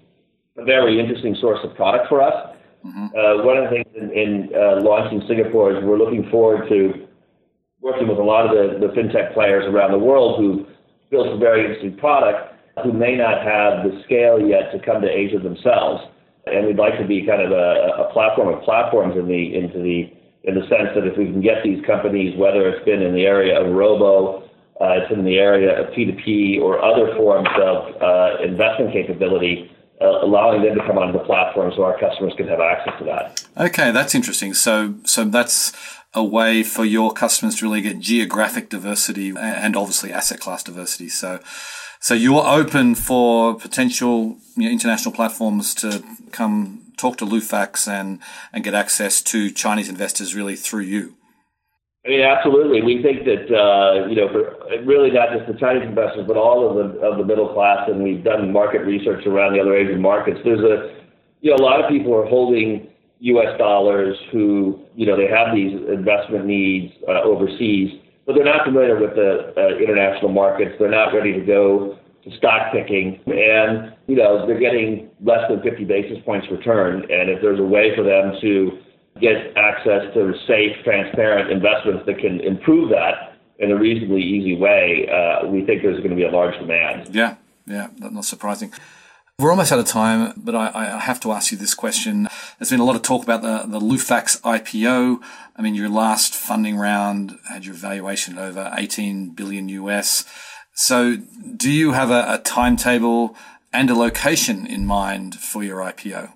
a 0.57 0.63
very 0.63 0.99
interesting 0.99 1.35
source 1.41 1.59
of 1.63 1.75
product 1.75 2.07
for 2.07 2.21
us. 2.21 2.55
Mm-hmm. 2.85 3.05
Uh, 3.07 3.43
one 3.43 3.57
of 3.57 3.65
the 3.65 3.69
things 3.69 3.87
in, 3.95 4.11
in 4.11 4.49
uh, 4.55 4.81
launching 4.81 5.21
Singapore 5.27 5.75
is 5.75 5.83
we're 5.83 5.97
looking 5.97 6.29
forward 6.29 6.69
to 6.69 7.07
working 7.81 8.07
with 8.07 8.17
a 8.17 8.23
lot 8.23 8.45
of 8.45 8.51
the, 8.51 8.87
the 8.87 8.93
fintech 8.93 9.33
players 9.33 9.65
around 9.65 9.91
the 9.91 9.99
world 9.99 10.39
who 10.39 10.65
built 11.09 11.27
a 11.27 11.37
very 11.37 11.61
interesting 11.61 11.97
product 11.97 12.52
who 12.81 12.91
may 12.91 13.15
not 13.15 13.43
have 13.43 13.83
the 13.83 14.01
scale 14.05 14.39
yet 14.39 14.71
to 14.71 14.79
come 14.79 15.01
to 15.01 15.09
Asia 15.09 15.39
themselves. 15.39 16.03
And 16.45 16.67
we'd 16.67 16.77
like 16.77 16.97
to 16.97 17.05
be 17.05 17.25
kind 17.25 17.41
of 17.41 17.51
a, 17.51 18.07
a 18.09 18.12
platform 18.12 18.53
of 18.53 18.63
platforms 18.63 19.15
in 19.17 19.27
the 19.27 19.55
into 19.55 19.79
the 19.79 20.12
in 20.43 20.55
the 20.55 20.67
sense 20.67 20.89
that 20.95 21.07
if 21.07 21.17
we 21.17 21.25
can 21.25 21.39
get 21.39 21.63
these 21.63 21.83
companies, 21.86 22.38
whether 22.38 22.67
it's 22.67 22.83
been 22.83 23.01
in 23.01 23.13
the 23.13 23.25
area 23.25 23.59
of 23.59 23.73
robo, 23.73 24.43
uh, 24.81 24.99
it's 24.99 25.12
in 25.12 25.23
the 25.23 25.38
area 25.38 25.79
of 25.79 25.93
P2P 25.93 26.59
or 26.59 26.83
other 26.83 27.15
forms 27.15 27.47
of 27.62 28.01
uh, 28.01 28.43
investment 28.43 28.91
capability, 28.91 29.71
uh, 30.01 30.25
allowing 30.25 30.62
them 30.63 30.75
to 30.75 30.86
come 30.86 30.97
onto 30.97 31.17
the 31.17 31.23
platform 31.23 31.71
so 31.75 31.83
our 31.83 31.97
customers 31.97 32.33
can 32.36 32.47
have 32.47 32.59
access 32.59 32.93
to 32.99 33.05
that. 33.05 33.45
Okay, 33.57 33.91
that's 33.91 34.13
interesting. 34.13 34.53
So, 34.53 34.95
so 35.05 35.23
that's 35.23 35.71
a 36.13 36.23
way 36.23 36.62
for 36.62 36.83
your 36.83 37.13
customers 37.13 37.55
to 37.55 37.65
really 37.65 37.81
get 37.81 37.99
geographic 37.99 38.69
diversity 38.69 39.33
and 39.38 39.75
obviously 39.77 40.12
asset 40.12 40.41
class 40.41 40.62
diversity. 40.62 41.07
So, 41.07 41.39
so 42.03 42.13
you're 42.13 42.45
open 42.45 42.95
for 42.95 43.55
potential 43.55 44.37
you 44.57 44.65
know, 44.65 44.69
international 44.69 45.15
platforms 45.15 45.73
to 45.75 46.03
come 46.33 46.81
talk 46.97 47.15
to 47.17 47.25
Lufax 47.25 47.87
and, 47.87 48.19
and 48.51 48.61
get 48.61 48.73
access 48.73 49.21
to 49.21 49.49
Chinese 49.49 49.87
investors 49.87 50.35
really 50.35 50.57
through 50.57 50.81
you. 50.81 51.15
I 52.05 52.09
mean, 52.09 52.19
absolutely. 52.19 52.81
We 52.81 53.01
think 53.01 53.23
that 53.23 53.47
uh, 53.47 54.05
you 54.07 54.17
know, 54.17 54.27
for 54.27 54.83
really 54.83 55.11
not 55.11 55.29
just 55.31 55.47
the 55.47 55.57
Chinese 55.57 55.87
investors, 55.87 56.25
but 56.27 56.35
all 56.35 56.67
of 56.67 56.75
the 56.75 56.99
of 56.99 57.17
the 57.17 57.23
middle 57.23 57.53
class, 57.53 57.87
and 57.87 58.03
we've 58.03 58.21
done 58.21 58.51
market 58.51 58.79
research 58.79 59.25
around 59.25 59.53
the 59.53 59.61
other 59.61 59.73
Asian 59.73 60.01
markets. 60.01 60.41
There's 60.43 60.59
a 60.59 60.99
you 61.39 61.51
know, 61.51 61.55
a 61.55 61.63
lot 61.63 61.81
of 61.81 61.89
people 61.89 62.13
are 62.13 62.25
holding 62.25 62.89
U.S. 63.19 63.57
dollars 63.57 64.17
who 64.33 64.81
you 64.93 65.05
know 65.05 65.15
they 65.15 65.27
have 65.27 65.55
these 65.55 65.71
investment 65.87 66.45
needs 66.45 66.93
uh, 67.07 67.21
overseas, 67.21 68.02
but 68.25 68.36
they're 68.36 68.45
not 68.45 68.65
familiar 68.65 68.99
with 68.99 69.15
the 69.15 69.53
uh, 69.57 69.77
international 69.77 70.31
markets. 70.31 70.75
They're 70.79 70.89
not 70.89 71.13
ready 71.13 71.33
to 71.33 71.45
go 71.45 71.97
to 72.23 72.38
stock 72.38 72.71
picking, 72.71 73.19
and 73.27 73.93
you 74.07 74.15
know 74.15 74.47
they're 74.47 74.59
getting 74.59 75.09
less 75.21 75.49
than 75.49 75.62
50 75.62 75.83
basis 75.86 76.17
points 76.25 76.47
return. 76.51 77.01
And 77.12 77.29
if 77.29 77.41
there's 77.41 77.59
a 77.59 77.63
way 77.63 77.95
for 77.95 78.03
them 78.03 78.33
to 78.41 78.79
get 79.19 79.55
access 79.57 80.13
to 80.13 80.33
safe, 80.47 80.75
transparent 80.83 81.51
investments 81.51 82.03
that 82.05 82.19
can 82.19 82.39
improve 82.39 82.89
that 82.89 83.38
in 83.59 83.71
a 83.71 83.75
reasonably 83.75 84.21
easy 84.21 84.57
way, 84.57 85.07
uh, 85.09 85.47
we 85.47 85.65
think 85.65 85.83
there's 85.83 85.97
going 85.97 86.09
to 86.09 86.15
be 86.15 86.23
a 86.23 86.31
large 86.31 86.57
demand. 86.59 87.13
Yeah, 87.13 87.36
yeah, 87.65 87.88
not 87.97 88.25
surprising. 88.25 88.71
We're 89.39 89.49
almost 89.49 89.71
out 89.71 89.79
of 89.79 89.87
time, 89.87 90.33
but 90.37 90.53
I, 90.53 90.71
I, 90.75 90.99
have 90.99 91.19
to 91.21 91.31
ask 91.31 91.51
you 91.51 91.57
this 91.57 91.73
question. 91.73 92.27
There's 92.59 92.69
been 92.69 92.79
a 92.79 92.83
lot 92.83 92.95
of 92.95 93.01
talk 93.01 93.23
about 93.23 93.41
the, 93.41 93.65
the 93.67 93.79
Lufax 93.79 94.39
IPO. 94.41 95.23
I 95.57 95.61
mean, 95.63 95.73
your 95.73 95.89
last 95.89 96.35
funding 96.35 96.77
round 96.77 97.39
had 97.49 97.65
your 97.65 97.73
valuation 97.73 98.37
at 98.37 98.43
over 98.43 98.71
18 98.77 99.31
billion 99.31 99.69
US. 99.69 100.23
So 100.75 101.17
do 101.57 101.71
you 101.71 101.93
have 101.93 102.11
a, 102.11 102.35
a 102.35 102.37
timetable 102.43 103.35
and 103.73 103.89
a 103.89 103.95
location 103.95 104.67
in 104.67 104.85
mind 104.85 105.33
for 105.39 105.63
your 105.63 105.79
IPO? 105.79 106.31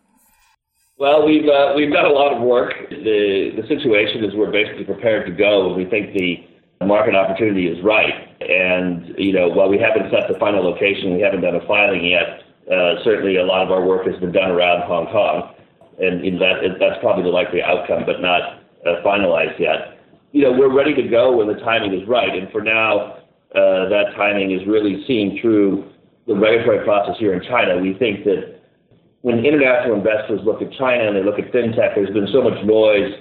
Well, 0.97 1.23
we've 1.23 1.47
uh, 1.47 1.73
we've 1.75 1.93
done 1.93 2.05
a 2.05 2.09
lot 2.09 2.35
of 2.35 2.41
work. 2.41 2.73
The 2.89 3.51
the 3.55 3.67
situation 3.67 4.23
is 4.23 4.33
we're 4.33 4.51
basically 4.51 4.85
prepared 4.85 5.27
to 5.27 5.31
go. 5.31 5.75
We 5.75 5.85
think 5.85 6.15
the 6.15 6.43
market 6.83 7.13
opportunity 7.13 7.67
is 7.67 7.77
right, 7.83 8.35
and 8.41 9.13
you 9.19 9.33
know 9.33 9.49
while 9.49 9.69
we 9.69 9.77
haven't 9.77 10.09
set 10.09 10.27
the 10.27 10.39
final 10.39 10.63
location, 10.63 11.13
we 11.13 11.21
haven't 11.21 11.41
done 11.41 11.53
a 11.53 11.65
filing 11.67 12.03
yet. 12.03 12.46
Uh, 12.67 13.03
certainly, 13.03 13.37
a 13.37 13.45
lot 13.45 13.63
of 13.63 13.71
our 13.71 13.85
work 13.85 14.05
has 14.05 14.19
been 14.19 14.31
done 14.31 14.51
around 14.51 14.87
Hong 14.87 15.07
Kong, 15.07 15.55
and 15.99 16.25
in 16.25 16.37
that 16.39 16.59
that's 16.79 16.99
probably 16.99 17.23
the 17.23 17.29
likely 17.29 17.61
outcome, 17.61 18.03
but 18.05 18.19
not 18.21 18.59
uh, 18.85 19.01
finalized 19.05 19.59
yet. 19.59 19.99
You 20.33 20.43
know, 20.43 20.51
we're 20.51 20.73
ready 20.73 20.93
to 20.93 21.07
go 21.07 21.35
when 21.35 21.47
the 21.47 21.59
timing 21.63 21.93
is 21.93 22.07
right, 22.07 22.35
and 22.35 22.51
for 22.51 22.61
now, 22.61 23.23
uh, 23.55 23.87
that 23.87 24.11
timing 24.15 24.51
is 24.51 24.67
really 24.67 25.03
seeing 25.07 25.39
through 25.41 25.89
the 26.27 26.35
regulatory 26.35 26.83
process 26.83 27.15
here 27.17 27.33
in 27.33 27.41
China. 27.47 27.79
We 27.79 27.93
think 27.93 28.25
that 28.25 28.59
when 29.21 29.45
international 29.45 29.95
investors 29.95 30.41
look 30.43 30.61
at 30.61 30.71
China 30.73 31.07
and 31.07 31.15
they 31.15 31.23
look 31.23 31.39
at 31.39 31.51
fintech, 31.53 31.95
there's 31.95 32.11
been 32.11 32.27
so 32.33 32.41
much 32.41 32.63
noise 32.65 33.15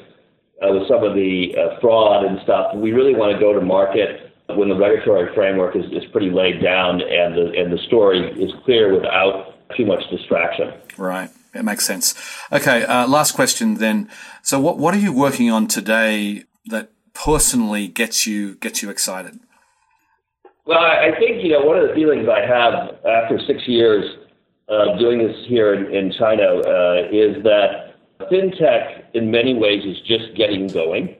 uh, 0.60 0.74
with 0.74 0.88
some 0.88 1.04
of 1.04 1.14
the 1.14 1.54
uh, 1.54 1.80
fraud 1.80 2.24
and 2.24 2.40
stuff. 2.42 2.74
We 2.74 2.92
really 2.92 3.14
want 3.14 3.32
to 3.32 3.38
go 3.38 3.52
to 3.52 3.60
market 3.60 4.25
when 4.48 4.68
the 4.68 4.76
regulatory 4.76 5.34
framework 5.34 5.76
is, 5.76 5.84
is 5.92 6.04
pretty 6.12 6.30
laid 6.30 6.62
down 6.62 7.00
and 7.00 7.34
the, 7.34 7.52
and 7.58 7.72
the 7.72 7.78
story 7.86 8.30
is 8.40 8.52
clear 8.64 8.94
without 8.94 9.54
too 9.76 9.84
much 9.84 10.02
distraction. 10.10 10.72
Right. 10.96 11.30
It 11.54 11.64
makes 11.64 11.86
sense. 11.86 12.14
Okay, 12.52 12.84
uh, 12.84 13.06
last 13.08 13.32
question 13.32 13.74
then. 13.74 14.10
So, 14.42 14.60
what 14.60 14.78
what 14.78 14.94
are 14.94 14.98
you 14.98 15.10
working 15.12 15.50
on 15.50 15.66
today 15.66 16.44
that 16.66 16.90
personally 17.14 17.88
gets 17.88 18.26
you 18.26 18.56
gets 18.56 18.82
you 18.82 18.90
excited? 18.90 19.40
Well, 20.66 20.78
I 20.78 21.12
think 21.18 21.42
you 21.42 21.52
know 21.52 21.64
one 21.64 21.78
of 21.78 21.88
the 21.88 21.94
feelings 21.94 22.28
I 22.28 22.40
have 22.40 22.96
after 23.06 23.40
six 23.46 23.66
years 23.66 24.04
of 24.68 24.98
doing 24.98 25.18
this 25.18 25.36
here 25.46 25.72
in, 25.74 25.94
in 25.94 26.12
China 26.12 26.42
uh, 26.42 27.08
is 27.10 27.42
that 27.44 27.94
fintech, 28.30 29.04
in 29.14 29.30
many 29.30 29.54
ways, 29.54 29.82
is 29.84 29.96
just 30.06 30.36
getting 30.36 30.66
going. 30.66 31.15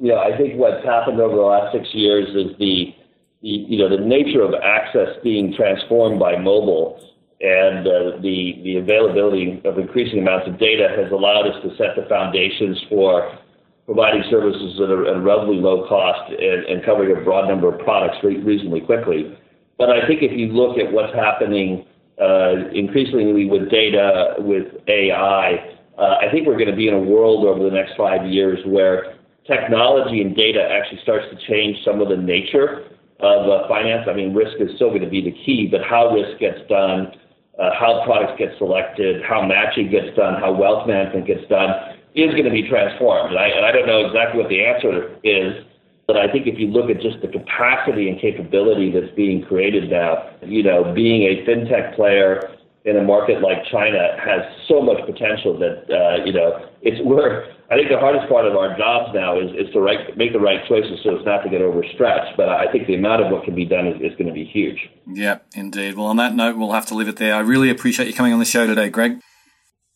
You 0.00 0.12
know, 0.12 0.18
I 0.18 0.36
think 0.36 0.54
what's 0.56 0.84
happened 0.84 1.20
over 1.20 1.34
the 1.34 1.42
last 1.42 1.74
six 1.74 1.88
years 1.92 2.28
is 2.28 2.56
the, 2.58 2.94
the 3.42 3.48
you 3.48 3.78
know 3.78 3.88
the 3.88 4.04
nature 4.04 4.42
of 4.42 4.54
access 4.62 5.08
being 5.22 5.54
transformed 5.56 6.18
by 6.20 6.36
mobile 6.36 7.00
and 7.40 7.86
uh, 7.86 8.18
the 8.20 8.58
the 8.64 8.76
availability 8.76 9.62
of 9.64 9.78
increasing 9.78 10.20
amounts 10.20 10.48
of 10.48 10.58
data 10.58 10.88
has 10.96 11.10
allowed 11.12 11.46
us 11.46 11.54
to 11.62 11.70
set 11.76 11.94
the 11.94 12.06
foundations 12.08 12.78
for 12.88 13.38
providing 13.86 14.22
services 14.28 14.78
at 14.82 14.90
a, 14.90 15.10
at 15.10 15.16
a 15.16 15.20
relatively 15.20 15.56
low 15.56 15.88
cost 15.88 16.30
and, 16.30 16.66
and, 16.66 16.84
covering 16.84 17.16
a 17.16 17.24
broad 17.24 17.48
number 17.48 17.72
of 17.72 17.80
products 17.80 18.18
re- 18.22 18.36
reasonably 18.42 18.82
quickly. 18.82 19.34
But 19.78 19.88
I 19.88 20.06
think 20.06 20.20
if 20.20 20.36
you 20.36 20.48
look 20.48 20.76
at 20.76 20.92
what's 20.92 21.14
happening 21.14 21.86
uh, 22.20 22.68
increasingly 22.74 23.46
with 23.46 23.70
data, 23.70 24.34
with 24.38 24.66
AI, 24.88 25.72
uh, 25.96 26.16
I 26.20 26.30
think 26.30 26.46
we're 26.46 26.58
going 26.58 26.68
to 26.70 26.76
be 26.76 26.88
in 26.88 26.94
a 26.94 27.00
world 27.00 27.46
over 27.46 27.64
the 27.64 27.74
next 27.74 27.96
five 27.96 28.26
years 28.26 28.58
where 28.66 29.17
technology 29.48 30.20
and 30.20 30.36
data 30.36 30.62
actually 30.62 31.00
starts 31.02 31.24
to 31.32 31.36
change 31.48 31.82
some 31.84 32.00
of 32.00 32.08
the 32.08 32.16
nature 32.16 32.84
of 33.20 33.48
uh, 33.48 33.66
finance. 33.66 34.06
I 34.08 34.14
mean, 34.14 34.34
risk 34.34 34.60
is 34.60 34.70
still 34.76 34.90
going 34.90 35.02
to 35.02 35.10
be 35.10 35.22
the 35.22 35.32
key, 35.32 35.68
but 35.70 35.80
how 35.82 36.14
risk 36.14 36.38
gets 36.38 36.60
done, 36.68 37.10
uh, 37.58 37.70
how 37.74 38.04
products 38.04 38.38
get 38.38 38.50
selected, 38.58 39.24
how 39.24 39.42
matching 39.42 39.90
gets 39.90 40.14
done, 40.16 40.38
how 40.38 40.52
wealth 40.52 40.86
management 40.86 41.26
gets 41.26 41.48
done 41.48 41.70
is 42.14 42.30
going 42.32 42.44
to 42.44 42.54
be 42.54 42.68
transformed. 42.68 43.30
And 43.30 43.38
I, 43.38 43.48
and 43.48 43.66
I 43.66 43.72
don't 43.72 43.86
know 43.86 44.06
exactly 44.06 44.40
what 44.40 44.48
the 44.48 44.64
answer 44.64 45.16
is, 45.24 45.64
but 46.06 46.16
I 46.16 46.30
think 46.30 46.46
if 46.46 46.58
you 46.58 46.68
look 46.68 46.90
at 46.90 47.00
just 47.00 47.20
the 47.20 47.28
capacity 47.28 48.08
and 48.08 48.20
capability 48.20 48.92
that's 48.92 49.12
being 49.16 49.44
created 49.44 49.90
now, 49.90 50.30
you 50.42 50.62
know, 50.62 50.92
being 50.94 51.22
a 51.24 51.44
fintech 51.48 51.96
player 51.96 52.54
in 52.84 52.96
a 52.96 53.02
market 53.02 53.42
like 53.42 53.58
China 53.70 54.16
has 54.18 54.40
so 54.68 54.80
much 54.80 54.98
potential 55.04 55.58
that 55.58 55.84
uh, 55.92 56.24
you 56.24 56.32
know 56.32 56.66
it's 56.80 56.96
we're 57.04 57.44
I 57.70 57.76
think 57.76 57.90
the 57.90 57.98
hardest 57.98 58.28
part 58.30 58.46
of 58.46 58.56
our 58.56 58.76
jobs 58.78 59.12
now 59.14 59.38
is, 59.38 59.50
is 59.52 59.70
to 59.74 59.80
right, 59.80 60.16
make 60.16 60.32
the 60.32 60.40
right 60.40 60.66
choices 60.66 61.00
so 61.04 61.18
as 61.18 61.24
not 61.26 61.42
to 61.42 61.50
get 61.50 61.60
overstretched. 61.60 62.36
But 62.36 62.48
I 62.48 62.70
think 62.72 62.86
the 62.86 62.94
amount 62.94 63.22
of 63.22 63.30
what 63.30 63.44
can 63.44 63.54
be 63.54 63.66
done 63.66 63.86
is, 63.86 63.96
is 64.00 64.16
going 64.16 64.26
to 64.26 64.32
be 64.32 64.44
huge. 64.44 64.88
Yeah, 65.06 65.38
indeed. 65.54 65.94
Well, 65.94 66.06
on 66.06 66.16
that 66.16 66.34
note, 66.34 66.56
we'll 66.56 66.72
have 66.72 66.86
to 66.86 66.94
leave 66.94 67.08
it 67.08 67.16
there. 67.16 67.34
I 67.34 67.40
really 67.40 67.68
appreciate 67.68 68.08
you 68.08 68.14
coming 68.14 68.32
on 68.32 68.38
the 68.38 68.46
show 68.46 68.66
today, 68.66 68.88
Greg. 68.88 69.20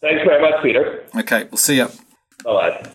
Thanks 0.03 0.23
very 0.25 0.43
much, 0.43 0.63
Peter. 0.63 1.05
Okay, 1.17 1.45
we'll 1.51 1.57
see 1.57 1.77
you. 1.77 1.89
Bye. 2.45 2.93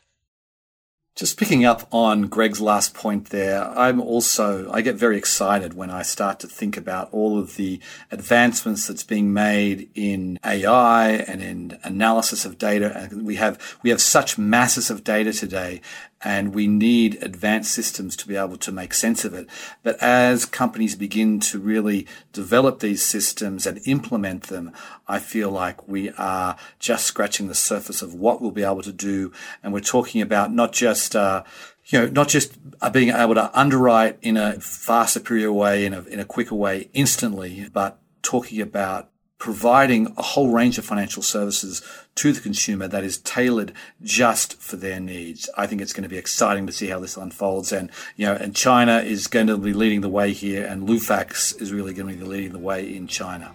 Just 1.17 1.35
picking 1.35 1.65
up 1.65 1.87
on 1.91 2.27
Greg's 2.27 2.61
last 2.61 2.93
point 2.93 3.31
there, 3.31 3.67
I'm 3.75 3.99
also, 3.99 4.71
I 4.71 4.81
get 4.81 4.97
very 4.97 5.17
excited 5.17 5.73
when 5.73 5.89
I 5.89 6.03
start 6.03 6.39
to 6.41 6.47
think 6.47 6.77
about 6.77 7.09
all 7.11 7.39
of 7.39 7.55
the 7.55 7.79
advancements 8.11 8.85
that's 8.85 9.01
being 9.01 9.33
made 9.33 9.89
in 9.95 10.37
AI 10.45 11.09
and 11.09 11.41
in 11.41 11.79
analysis 11.81 12.45
of 12.45 12.59
data. 12.59 12.95
And 12.95 13.25
we 13.25 13.37
have, 13.37 13.79
we 13.81 13.89
have 13.89 13.99
such 13.99 14.37
masses 14.37 14.91
of 14.91 15.03
data 15.03 15.33
today 15.33 15.81
and 16.23 16.53
we 16.53 16.67
need 16.67 17.21
advanced 17.21 17.71
systems 17.71 18.15
to 18.17 18.27
be 18.27 18.35
able 18.35 18.57
to 18.57 18.71
make 18.71 18.93
sense 18.93 19.23
of 19.23 19.33
it. 19.33 19.47
But 19.83 20.01
as 20.01 20.45
companies 20.45 20.95
begin 20.95 21.39
to 21.41 21.59
really 21.59 22.07
develop 22.33 22.79
these 22.79 23.03
systems 23.03 23.65
and 23.67 23.81
implement 23.85 24.43
them, 24.43 24.71
I 25.07 25.19
feel 25.19 25.51
like 25.51 25.87
we 25.87 26.11
are 26.11 26.57
just 26.79 27.05
scratching 27.05 27.47
the 27.47 27.55
surface 27.55 28.01
of 28.01 28.13
what 28.13 28.41
we'll 28.41 28.51
be 28.51 28.63
able 28.63 28.83
to 28.83 28.91
do. 28.91 29.31
And 29.61 29.73
we're 29.73 29.79
talking 29.81 30.21
about 30.21 30.51
not 30.51 30.73
just, 30.73 31.15
uh, 31.15 31.43
you 31.85 31.99
know, 31.99 32.07
not 32.07 32.29
just 32.29 32.57
being 32.91 33.09
able 33.09 33.35
to 33.35 33.51
underwrite 33.57 34.17
in 34.21 34.37
a 34.37 34.59
far 34.59 35.07
superior 35.07 35.53
way, 35.53 35.85
in 35.85 35.93
a, 35.93 36.01
in 36.03 36.19
a 36.19 36.25
quicker 36.25 36.55
way 36.55 36.89
instantly, 36.93 37.69
but 37.71 37.99
talking 38.23 38.59
about 38.59 39.09
providing 39.37 40.13
a 40.17 40.21
whole 40.21 40.49
range 40.49 40.77
of 40.77 40.85
financial 40.85 41.21
services 41.21 41.81
to 42.15 42.33
the 42.33 42.41
consumer 42.41 42.87
that 42.87 43.03
is 43.03 43.19
tailored 43.19 43.71
just 44.01 44.59
for 44.59 44.75
their 44.75 44.99
needs. 44.99 45.49
I 45.55 45.67
think 45.67 45.81
it's 45.81 45.93
going 45.93 46.03
to 46.03 46.09
be 46.09 46.17
exciting 46.17 46.65
to 46.65 46.73
see 46.73 46.87
how 46.87 46.99
this 46.99 47.17
unfolds. 47.17 47.71
And, 47.71 47.91
you 48.15 48.25
know, 48.25 48.33
and 48.33 48.55
China 48.55 48.97
is 48.99 49.27
going 49.27 49.47
to 49.47 49.57
be 49.57 49.73
leading 49.73 50.01
the 50.01 50.09
way 50.09 50.33
here 50.33 50.65
and 50.65 50.87
Lufax 50.87 51.59
is 51.61 51.71
really 51.71 51.93
going 51.93 52.11
to 52.11 52.17
be 52.17 52.29
leading 52.29 52.51
the 52.51 52.59
way 52.59 52.95
in 52.95 53.07
China. 53.07 53.51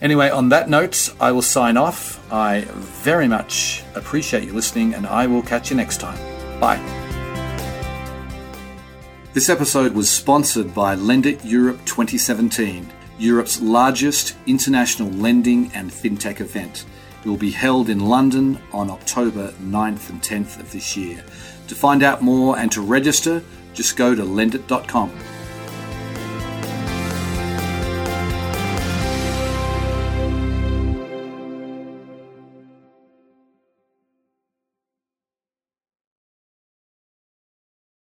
Anyway, 0.00 0.30
on 0.30 0.48
that 0.48 0.70
note, 0.70 1.14
I 1.20 1.32
will 1.32 1.42
sign 1.42 1.76
off. 1.76 2.32
I 2.32 2.62
very 2.72 3.28
much 3.28 3.84
appreciate 3.94 4.44
you 4.44 4.54
listening 4.54 4.94
and 4.94 5.06
I 5.06 5.26
will 5.26 5.42
catch 5.42 5.70
you 5.70 5.76
next 5.76 6.00
time. 6.00 6.18
Bye. 6.58 6.78
This 9.34 9.50
episode 9.50 9.92
was 9.92 10.10
sponsored 10.10 10.74
by 10.74 10.96
Lendit 10.96 11.40
Europe 11.44 11.78
2017 11.84 12.90
Europe's 13.20 13.60
largest 13.60 14.34
international 14.46 15.10
lending 15.10 15.70
and 15.74 15.90
fintech 15.90 16.40
event. 16.40 16.86
It 17.22 17.28
will 17.28 17.36
be 17.36 17.50
held 17.50 17.90
in 17.90 18.00
London 18.00 18.58
on 18.72 18.88
October 18.90 19.52
9th 19.60 20.08
and 20.08 20.22
10th 20.22 20.58
of 20.58 20.72
this 20.72 20.96
year. 20.96 21.22
To 21.68 21.74
find 21.74 22.02
out 22.02 22.22
more 22.22 22.58
and 22.58 22.72
to 22.72 22.80
register, 22.80 23.42
just 23.74 23.96
go 23.98 24.14
to 24.14 24.22
lendit.com. 24.22 25.12